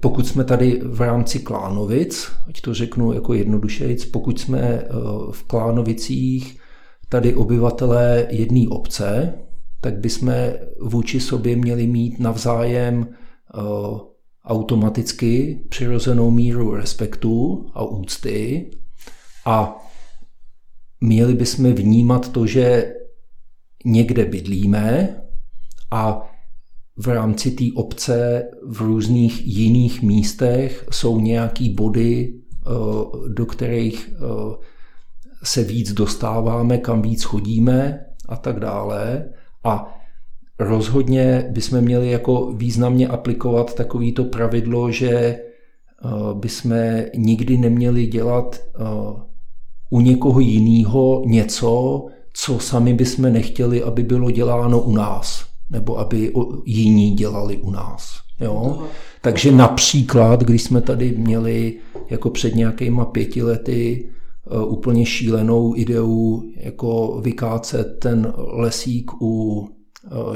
[0.00, 4.86] pokud jsme tady v rámci Klánovic, ať to řeknu jako jednodušejc, pokud jsme eh,
[5.30, 6.60] v Klánovicích
[7.08, 9.34] tady obyvatelé jedné obce,
[9.80, 10.32] tak bychom
[10.80, 13.58] vůči sobě měli mít navzájem eh,
[14.48, 18.70] automaticky přirozenou míru respektu a úcty
[19.46, 19.76] a
[21.00, 22.94] měli bychom vnímat to, že
[23.84, 25.16] někde bydlíme
[25.90, 26.30] a
[26.96, 32.70] v rámci té obce v různých jiných místech jsou nějaký body, eh,
[33.28, 34.18] do kterých eh,
[35.44, 39.28] se víc dostáváme, kam víc chodíme a tak dále.
[39.64, 39.97] A
[40.58, 45.40] rozhodně bychom měli jako významně aplikovat takovýto pravidlo, že eh,
[46.34, 46.72] bychom
[47.16, 48.60] nikdy neměli dělat
[49.90, 56.32] u někoho jiného něco, co sami bychom nechtěli, aby bylo děláno u nás nebo aby
[56.64, 58.14] jiní dělali u nás.
[58.40, 58.82] Jo?
[59.22, 61.74] Takže například, když jsme tady měli
[62.10, 64.08] jako před nějakýma pěti lety
[64.50, 69.68] e, úplně šílenou ideu jako vykácet ten lesík u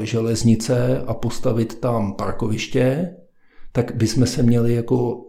[0.01, 3.15] železnice a postavit tam parkoviště,
[3.71, 5.25] tak bychom se měli jako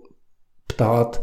[0.67, 1.23] ptát,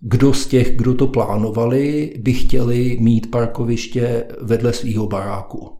[0.00, 5.78] kdo z těch, kdo to plánovali, by chtěli mít parkoviště vedle svého baráku.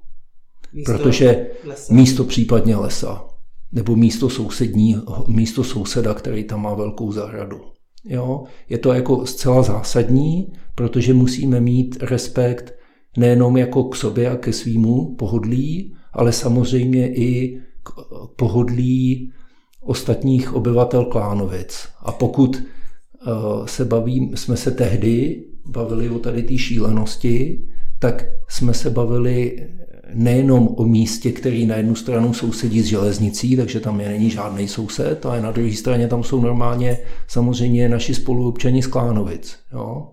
[0.73, 1.95] Místo protože lesa.
[1.95, 3.25] místo případně lesa,
[3.73, 7.61] nebo místo sousední, místo souseda, který tam má velkou zahradu.
[8.05, 8.45] Jo?
[8.69, 12.75] Je to jako zcela zásadní, protože musíme mít respekt
[13.17, 17.91] nejenom jako k sobě a ke svýmu pohodlí, ale samozřejmě i k
[18.37, 19.33] pohodlí
[19.81, 21.89] ostatních obyvatel Klánovic.
[22.03, 23.31] A pokud eh,
[23.65, 27.67] se baví, jsme se tehdy bavili o tady té šílenosti,
[27.99, 29.69] tak jsme se bavili
[30.15, 34.69] nejenom o místě, který na jednu stranu sousedí s železnicí, takže tam je není žádný
[34.69, 36.99] soused, ale na druhé straně tam jsou normálně
[37.29, 39.57] samozřejmě naši spoluobčani z Klánovic.
[39.73, 40.09] Jo?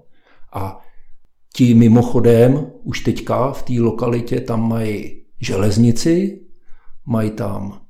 [0.54, 0.82] A
[1.56, 6.42] ti mimochodem už teďka v té lokalitě tam mají železnici,
[7.06, 7.82] mají tam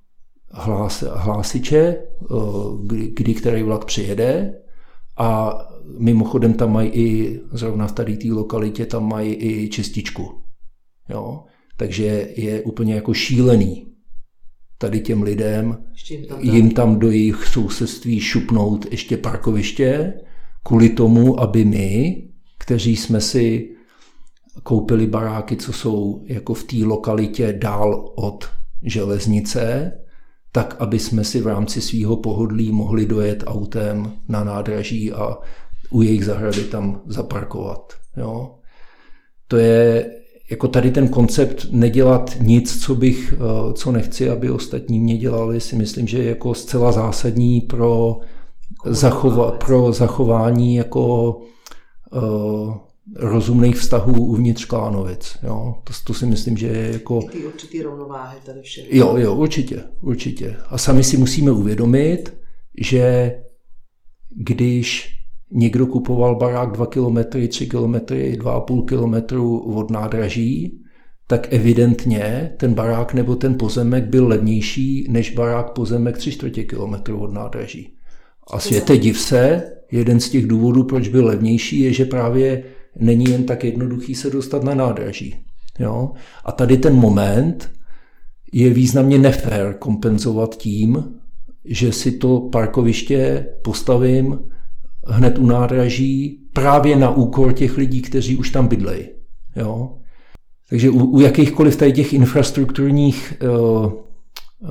[0.51, 2.36] hlás, hlásiče, eh,
[2.86, 4.54] kdy, kdy který vlak přijede
[5.18, 5.60] a
[5.99, 10.41] mimochodem tam mají i, zrovna v tady té lokalitě, tam mají i čističku.
[11.10, 11.43] Jo?
[11.78, 13.88] Takže je úplně jako šílený
[14.78, 15.84] tady těm lidem,
[16.39, 20.14] jim tam do jejich sousedství šupnout ještě parkoviště,
[20.64, 22.24] kvůli tomu, aby my,
[22.58, 23.72] kteří jsme si
[24.64, 28.49] koupili baráky, co jsou jako v té lokalitě dál od
[28.84, 29.91] železnice,
[30.51, 35.38] tak aby jsme si v rámci svého pohodlí mohli dojet autem na nádraží a
[35.89, 37.93] u jejich zahrady tam zaparkovat.
[38.18, 38.56] Jo?
[39.47, 40.12] To je
[40.51, 45.62] jako tady ten koncept nedělat nic, co bych, eh, co nechci, aby ostatní mě dělali,
[45.62, 48.20] si myslím, že je jako zcela zásadní pro,
[48.86, 51.36] zachova, pro zachování jako
[52.12, 52.78] uh,
[53.16, 55.38] rozumných vztahů uvnitř Klánovic.
[55.43, 55.76] Jo?
[55.84, 57.22] To, to si myslím, že je jako...
[57.22, 58.86] Ty určitý rovnováhy tady všem.
[58.89, 60.56] Jo, jo, určitě, určitě.
[60.70, 62.34] A sami si musíme uvědomit,
[62.82, 63.36] že
[64.36, 65.10] když
[65.51, 69.36] někdo kupoval barák 2 km, 3 km, 2,5 km
[69.78, 70.80] od nádraží,
[71.28, 77.20] tak evidentně ten barák nebo ten pozemek byl levnější než barák pozemek 3 čtvrtě kilometru
[77.20, 77.93] od nádraží.
[78.51, 82.64] A světe div se, jeden z těch důvodů, proč byl levnější, je, že právě
[82.99, 85.35] není jen tak jednoduchý se dostat na nádraží.
[85.79, 86.11] Jo?
[86.45, 87.71] A tady ten moment
[88.53, 91.03] je významně nefér kompenzovat tím,
[91.65, 94.39] že si to parkoviště postavím
[95.07, 99.09] hned u nádraží právě na úkor těch lidí, kteří už tam bydlejí.
[99.55, 99.97] Jo?
[100.69, 103.91] Takže u, u jakýchkoliv tady těch infrastrukturních uh,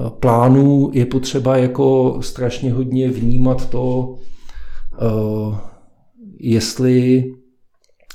[0.08, 4.14] plánů je potřeba jako strašně hodně vnímat to,
[5.02, 5.56] uh,
[6.40, 7.24] jestli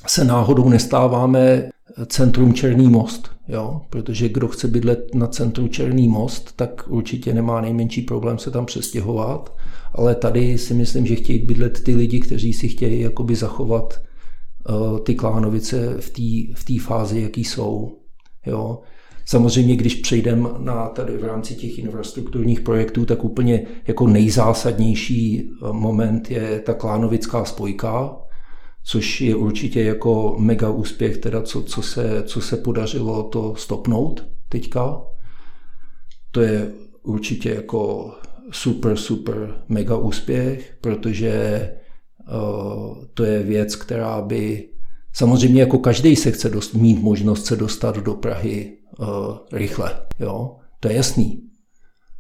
[0.08, 1.70] se náhodou nestáváme
[2.06, 3.82] centrum Černý most, jo?
[3.90, 8.66] protože kdo chce bydlet na centru Černý most, tak určitě nemá nejmenší problém se tam
[8.66, 9.56] přestěhovat,
[9.94, 14.02] ale tady si myslím, že chtějí bydlet ty lidi, kteří si chtějí jakoby zachovat
[14.70, 17.98] uh, ty klánovice v té v tý fázi, jaký jsou.
[18.46, 18.80] Jo?
[19.26, 26.32] Samozřejmě, když přejdeme na tady v rámci těch infrastrukturních projektů, tak úplně jako nejzásadnější moment
[26.32, 28.18] je ta klánovická spojka,
[28.88, 34.26] což je určitě jako mega úspěch, teda co, co, se, co se podařilo to stopnout
[34.50, 35.02] teďka.
[36.32, 36.72] To je
[37.04, 38.12] určitě jako
[38.52, 41.62] super, super mega úspěch, protože
[42.32, 44.70] uh, to je věc, která by
[45.14, 49.08] samozřejmě jako každý se chce dost, mít možnost se dostat do Prahy uh,
[49.54, 51.44] rychle, jo, to je jasný.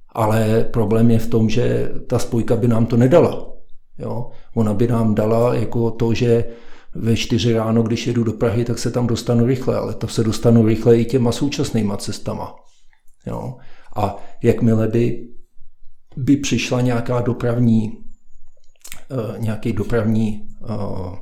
[0.09, 3.56] Ale problém je v tom, že ta spojka by nám to nedala.
[3.99, 4.29] Jo?
[4.55, 6.45] Ona by nám dala jako to, že
[6.95, 10.23] ve čtyři ráno, když jedu do Prahy, tak se tam dostanu rychle, ale to se
[10.23, 12.55] dostanu rychle i těma současnýma cestama.
[13.25, 13.57] Jo?
[13.95, 15.27] A jakmile by,
[16.17, 17.97] by přišla nějaká dopravní,
[19.11, 21.15] uh, nějaký dopravní uh,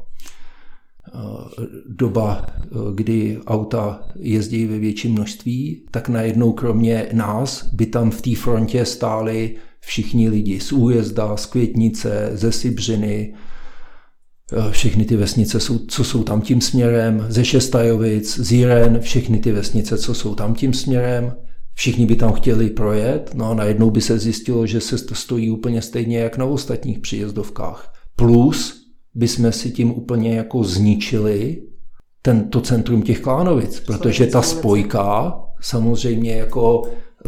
[1.88, 2.46] doba,
[2.94, 8.86] kdy auta jezdí ve větším množství, tak najednou kromě nás by tam v té frontě
[8.86, 9.56] stáli
[9.86, 13.34] všichni lidi z Újezda, z Květnice, ze Sibřiny,
[14.54, 19.52] eh, všechny ty vesnice, co jsou tam tím směrem, ze Šestajovic, z Jiren, všechny ty
[19.52, 21.36] vesnice, co jsou tam tím směrem,
[21.74, 25.52] všichni by tam chtěli projet, no a najednou by se zjistilo, že se to stojí
[25.52, 27.94] úplně stejně jak na ostatních příjezdovkách.
[28.16, 31.62] Plus by jsme si tím úplně jako zničili
[32.22, 36.84] tento centrum těch Klánovic, protože ta spojka samozřejmě jako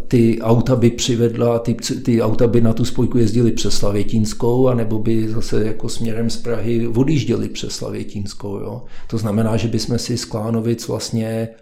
[0.08, 1.74] ty auta by přivedla, ty,
[2.04, 6.38] ty auta by na tu spojku jezdili přes Slavětínskou, anebo by zase jako směrem z
[6.38, 8.60] Prahy odjížděli přes Slavětínskou.
[8.60, 8.84] Jo.
[9.08, 11.56] To znamená, že bychom si z Klánovic vlastně eh,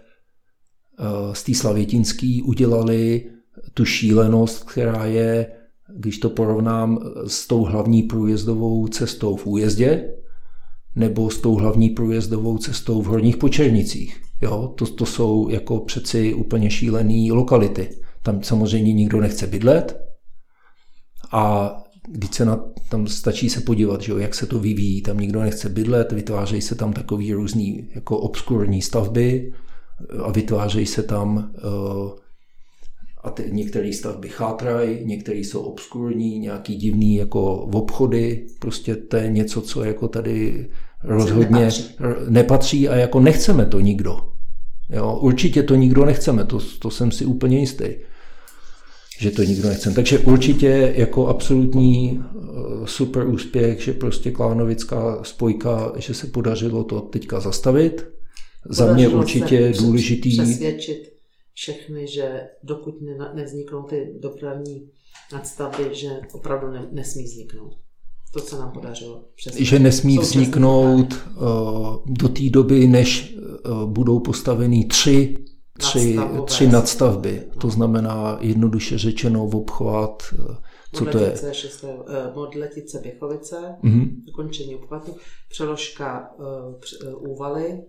[1.32, 3.24] z té Slavětínský udělali
[3.74, 5.46] tu šílenost, která je,
[5.96, 10.08] když to porovnám s tou hlavní průjezdovou cestou v újezdě,
[10.96, 14.22] nebo s tou hlavní průjezdovou cestou v Horních Počernicích.
[14.42, 17.88] Jo, to, to jsou jako přeci úplně šílené lokality.
[18.26, 20.00] Tam samozřejmě nikdo nechce bydlet
[21.32, 21.74] a
[22.08, 25.40] když se na, tam stačí se podívat, že jo, jak se to vyvíjí, tam nikdo
[25.40, 29.52] nechce bydlet, vytvářejí se tam takový různý jako obskurní stavby
[30.24, 32.10] a vytvářejí se tam uh,
[33.24, 39.30] a ty, některé stavby chátrají, některé jsou obskurní, nějaký divný jako obchody, prostě to je
[39.30, 40.68] něco, co jako tady
[41.02, 41.96] rozhodně nepatří.
[42.28, 44.18] nepatří a jako nechceme to nikdo.
[44.90, 47.84] Jo, určitě to nikdo nechceme, to, to jsem si úplně jistý
[49.18, 49.90] že to nikdo nechce.
[49.90, 52.40] Takže určitě jako absolutní eh,
[52.84, 57.92] super úspěch, že prostě Klánovická spojka, že se podařilo to teďka zastavit.
[57.92, 60.30] Podařilo Za mě určitě se důležitý...
[60.30, 61.16] Přesvědčit
[61.56, 64.88] všechny, že dokud ne, nevzniknou ty dopravní
[65.32, 67.72] nadstavby, že opravdu ne, nesmí vzniknout.
[68.32, 69.24] To se nám podařilo.
[69.36, 69.70] Přesvědčit.
[69.70, 71.46] Že nesmí vzniknout uh,
[72.06, 75.36] do té doby, než uh, budou postaveny tři
[75.78, 77.42] tři, tři nadstavby.
[77.60, 80.22] To znamená jednoduše řečeno v obchvat,
[80.92, 81.54] co modletice, to je?
[81.54, 82.04] Šesté, uh,
[82.34, 84.10] modletice Běchovice, mm-hmm.
[84.26, 85.16] dokončení obchvatu,
[85.48, 87.82] přeložka uh, Úvaly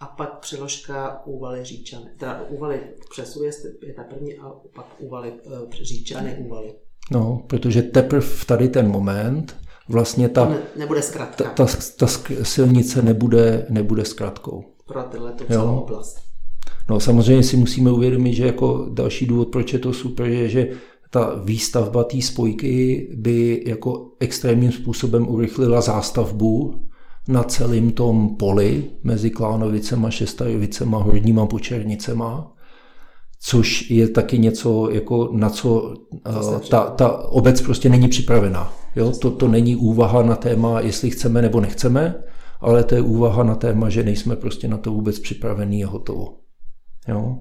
[0.00, 2.06] a pak přeložka Úvaly Říčany.
[2.18, 2.80] Teda Úvaly
[3.10, 3.38] přes
[3.86, 6.74] je ta první a pak Úvaly uh, Říčany Úvaly.
[7.10, 9.56] No, protože teprve v tady ten moment
[9.88, 11.44] vlastně ta, ne, nebude zkratka.
[11.44, 12.06] Ta, ta, ta
[12.42, 14.64] silnice nebude, nebude zkratkou.
[14.86, 16.29] Pro tyhle tu celou oblast.
[16.88, 20.68] No samozřejmě si musíme uvědomit, že jako další důvod, proč je to super, je, že
[21.10, 26.74] ta výstavba té spojky by jako extrémním způsobem urychlila zástavbu
[27.28, 32.52] na celém tom poli mezi Klánovicema, Šestajovicema, Horníma Počernicema,
[33.40, 35.94] což je taky něco, jako na co
[36.28, 38.72] uh, ta, ta obec prostě není připravená.
[38.96, 39.10] Jo?
[39.10, 42.14] To, to není úvaha na téma, jestli chceme nebo nechceme,
[42.60, 46.39] ale to je úvaha na téma, že nejsme prostě na to vůbec připravení a hotovo.
[47.10, 47.38] Jo?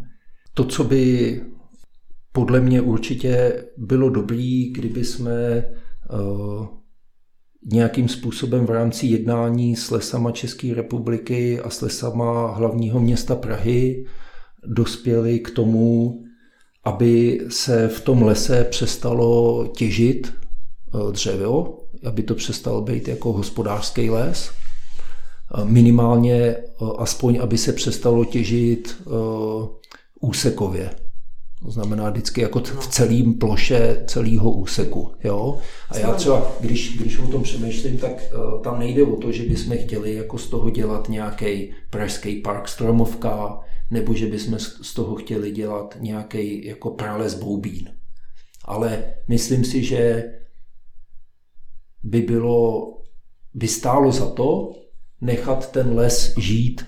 [0.54, 1.42] To, co by
[2.32, 5.64] podle mě určitě bylo dobrý, kdyby jsme
[6.14, 6.68] uh,
[7.72, 14.06] nějakým způsobem v rámci jednání s lesama České republiky a s lesama hlavního města Prahy
[14.68, 16.24] dospěli k tomu,
[16.84, 20.34] aby se v tom lese přestalo těžit
[20.94, 24.52] uh, dřevo, aby to přestalo být jako hospodářský les
[25.64, 26.56] minimálně
[26.98, 29.04] aspoň, aby se přestalo těžit
[30.20, 30.90] úsekově.
[31.64, 35.12] To znamená vždycky jako v celém ploše celého úseku.
[35.24, 35.58] Jo?
[35.90, 39.44] A já třeba, když, když o tom přemýšlím, tak uh, tam nejde o to, že
[39.44, 43.60] bychom chtěli jako z toho dělat nějaký pražský park stromovka,
[43.92, 47.90] nebo že bychom z toho chtěli dělat nějaký jako prales boubín.
[48.66, 50.34] Ale myslím si, že
[52.04, 52.88] by bylo,
[53.54, 54.72] by stálo za to
[55.22, 56.86] nechat ten les žít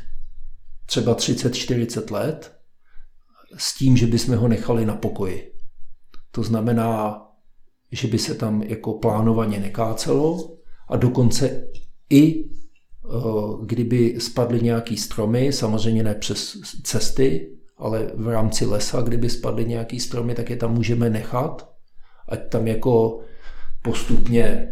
[0.86, 2.56] třeba 30-40 let
[3.58, 5.54] s tím, že bychom ho nechali na pokoji.
[6.32, 7.22] To znamená,
[7.92, 10.58] že by se tam jako plánovaně nekácelo
[10.88, 11.68] a dokonce
[12.10, 12.48] i eh,
[13.66, 20.00] kdyby spadly nějaký stromy, samozřejmě ne přes cesty, ale v rámci lesa, kdyby spadly nějaký
[20.00, 21.72] stromy, tak je tam můžeme nechat,
[22.30, 23.20] ať tam jako
[23.82, 24.68] postupně eh,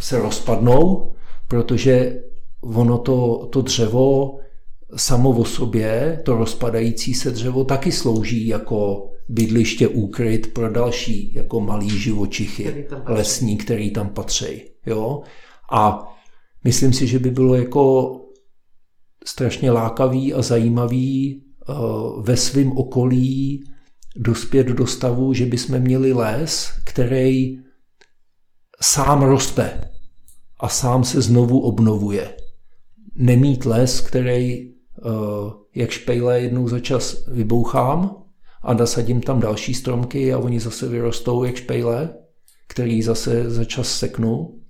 [0.00, 1.15] se rozpadnou,
[1.48, 2.22] protože
[2.62, 4.38] ono to, to dřevo
[4.96, 11.60] samo o sobě, to rozpadající se dřevo, taky slouží jako bydliště, úkryt pro další jako
[11.60, 14.62] malý živočichy, který lesní, který tam patří.
[14.86, 15.22] Jo?
[15.72, 16.08] A
[16.64, 18.16] myslím si, že by bylo jako
[19.24, 23.64] strašně lákavý a zajímavý uh, ve svém okolí
[24.16, 27.58] dospět do stavu, že bychom měli les, který
[28.80, 29.90] sám roste
[30.60, 32.36] a sám se znovu obnovuje.
[33.14, 38.16] Nemít les, který Eh, jak špejle jednou za čas vybouchám
[38.62, 42.08] a nasadím tam další stromky a oni zase vyrostou jak špejle,
[42.68, 44.60] který zase za čas seknu,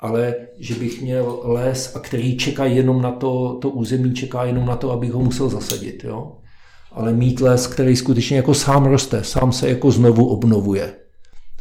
[0.00, 4.66] ale že bych měl les, a který čeká jenom na to, to území čeká jenom
[4.66, 6.04] na to, abych ho musel zasadit.
[6.04, 6.36] Jo?
[6.92, 10.94] Ale mít les, který skutečně jako sám roste, sám se jako znovu obnovuje.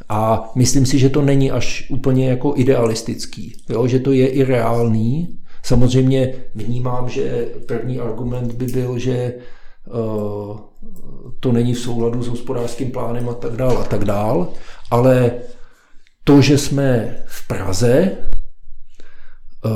[0.09, 3.87] A myslím si, že to není až úplně jako idealistický, jo?
[3.87, 5.37] že to je i reálný,
[5.67, 9.33] Samozřejmě vnímám, že první argument by byl, že eh,
[11.39, 14.47] to není v souladu s hospodářským plánem a tak dále a tak dále,
[14.91, 15.31] ale
[16.23, 19.69] to, že jsme v Praze, eh,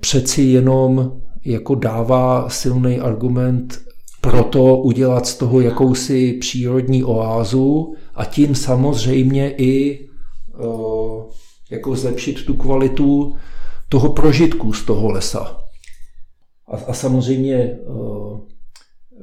[0.00, 1.12] přeci jenom
[1.44, 3.80] jako dává silný argument
[4.20, 10.64] pro to udělat z toho jakousi přírodní oázu a tím samozřejmě i eh,
[11.70, 13.36] jako zlepšit tu kvalitu
[13.88, 15.60] toho prožitku z toho lesa.
[16.68, 17.78] A, a samozřejmě eh,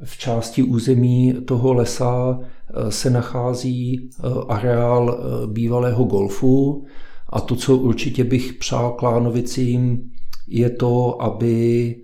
[0.04, 4.10] v části území toho lesa eh, se nachází
[4.48, 6.84] areál bývalého golfu
[7.28, 10.10] a to, co určitě bych přál Klánovicím,
[10.48, 11.96] je to, aby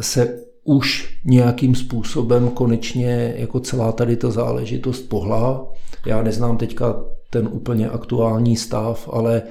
[0.00, 5.72] se už nějakým způsobem konečně jako celá tady ta záležitost pohla.
[6.06, 9.42] Já neznám teďka ten úplně aktuální stav, ale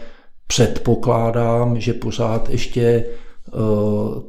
[0.47, 3.51] předpokládám, že pořád ještě eh,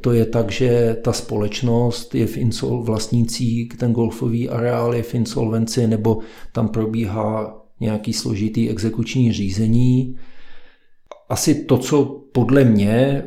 [0.01, 5.15] to je tak, že ta společnost je v insol, vlastnící, ten golfový areál je v
[5.15, 6.19] insolvenci, nebo
[6.53, 10.17] tam probíhá nějaký složitý exekuční řízení.
[11.29, 13.25] Asi to, co podle mě,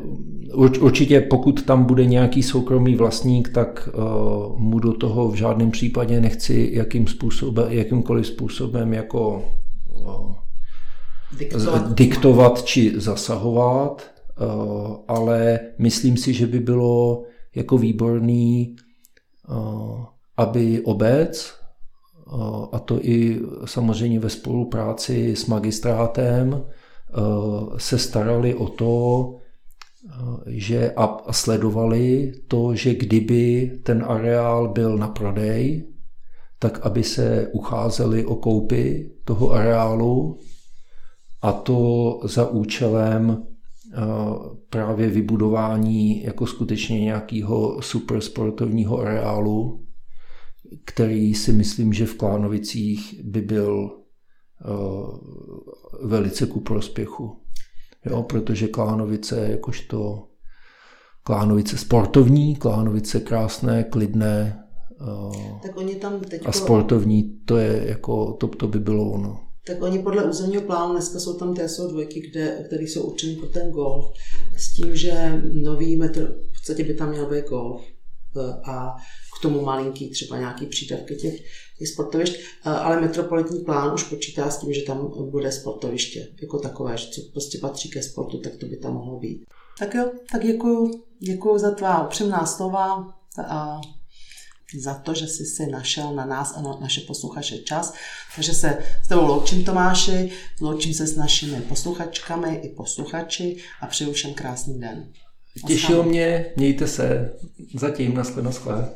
[0.56, 6.22] určitě pokud tam bude nějaký soukromý vlastník, tak uh, mu do toho v žádném případě
[6.22, 9.44] nechci jakým způsobem, jakýmkoliv způsobem jako
[10.06, 10.36] uh,
[11.32, 14.44] diktovat, diktovat či zasahovat, eh,
[15.08, 17.24] ale myslím si, že by bylo
[17.56, 18.76] jako výborný,
[19.50, 20.06] eh,
[20.38, 21.54] aby obec,
[22.28, 26.64] eh, a to i samozřejmě ve spolupráci s magistrátem,
[27.78, 29.36] se starali o to,
[30.46, 35.88] že a sledovali to, že kdyby ten areál byl na prodej,
[36.60, 40.40] tak aby se ucházeli o koupy toho areálu
[41.42, 43.44] a to za účelem
[43.94, 43.98] eh,
[44.70, 49.86] právě vybudování jako skutečně nějakého supersportovního areálu,
[50.86, 54.68] který si myslím, že v Klánovicích by byl eh,
[56.04, 57.42] velice ku prospěchu.
[58.10, 60.28] Jo, protože Klánovice jakožto
[61.24, 64.64] Klánovice sportovní, Klánovice krásné, klidné
[65.02, 66.50] eh, tak oni tam teďko...
[66.50, 69.48] a sportovní, to je jako, to, to by bylo ono.
[69.68, 73.48] Tak oni podle územního plánu dneska jsou tam TSO dvojky, kde, které jsou určeny pro
[73.48, 74.06] ten golf,
[74.58, 78.96] s tím, že nový metr, v podstatě by tam měl být golf e, a
[79.40, 81.34] k tomu malinký třeba nějaký přídavky těch,
[81.78, 86.60] těch sportovišť, e, ale metropolitní plán už počítá s tím, že tam bude sportoviště jako
[86.60, 89.46] takové, že co prostě patří ke sportu, tak to by tam mohlo být.
[89.80, 93.14] Tak jo, tak děkuji, děkuji za tvá upřímná slova
[93.48, 93.82] a
[94.80, 97.94] za to, že jsi si našel na nás a na naše posluchače čas.
[98.36, 100.32] Takže se s tebou loučím Tomáši,
[100.62, 105.12] loučím se s našimi posluchačkami i posluchači a přeju všem krásný den.
[105.68, 107.34] Těšilo mě, mějte se.
[107.80, 108.90] Zatím, naschle, naschle.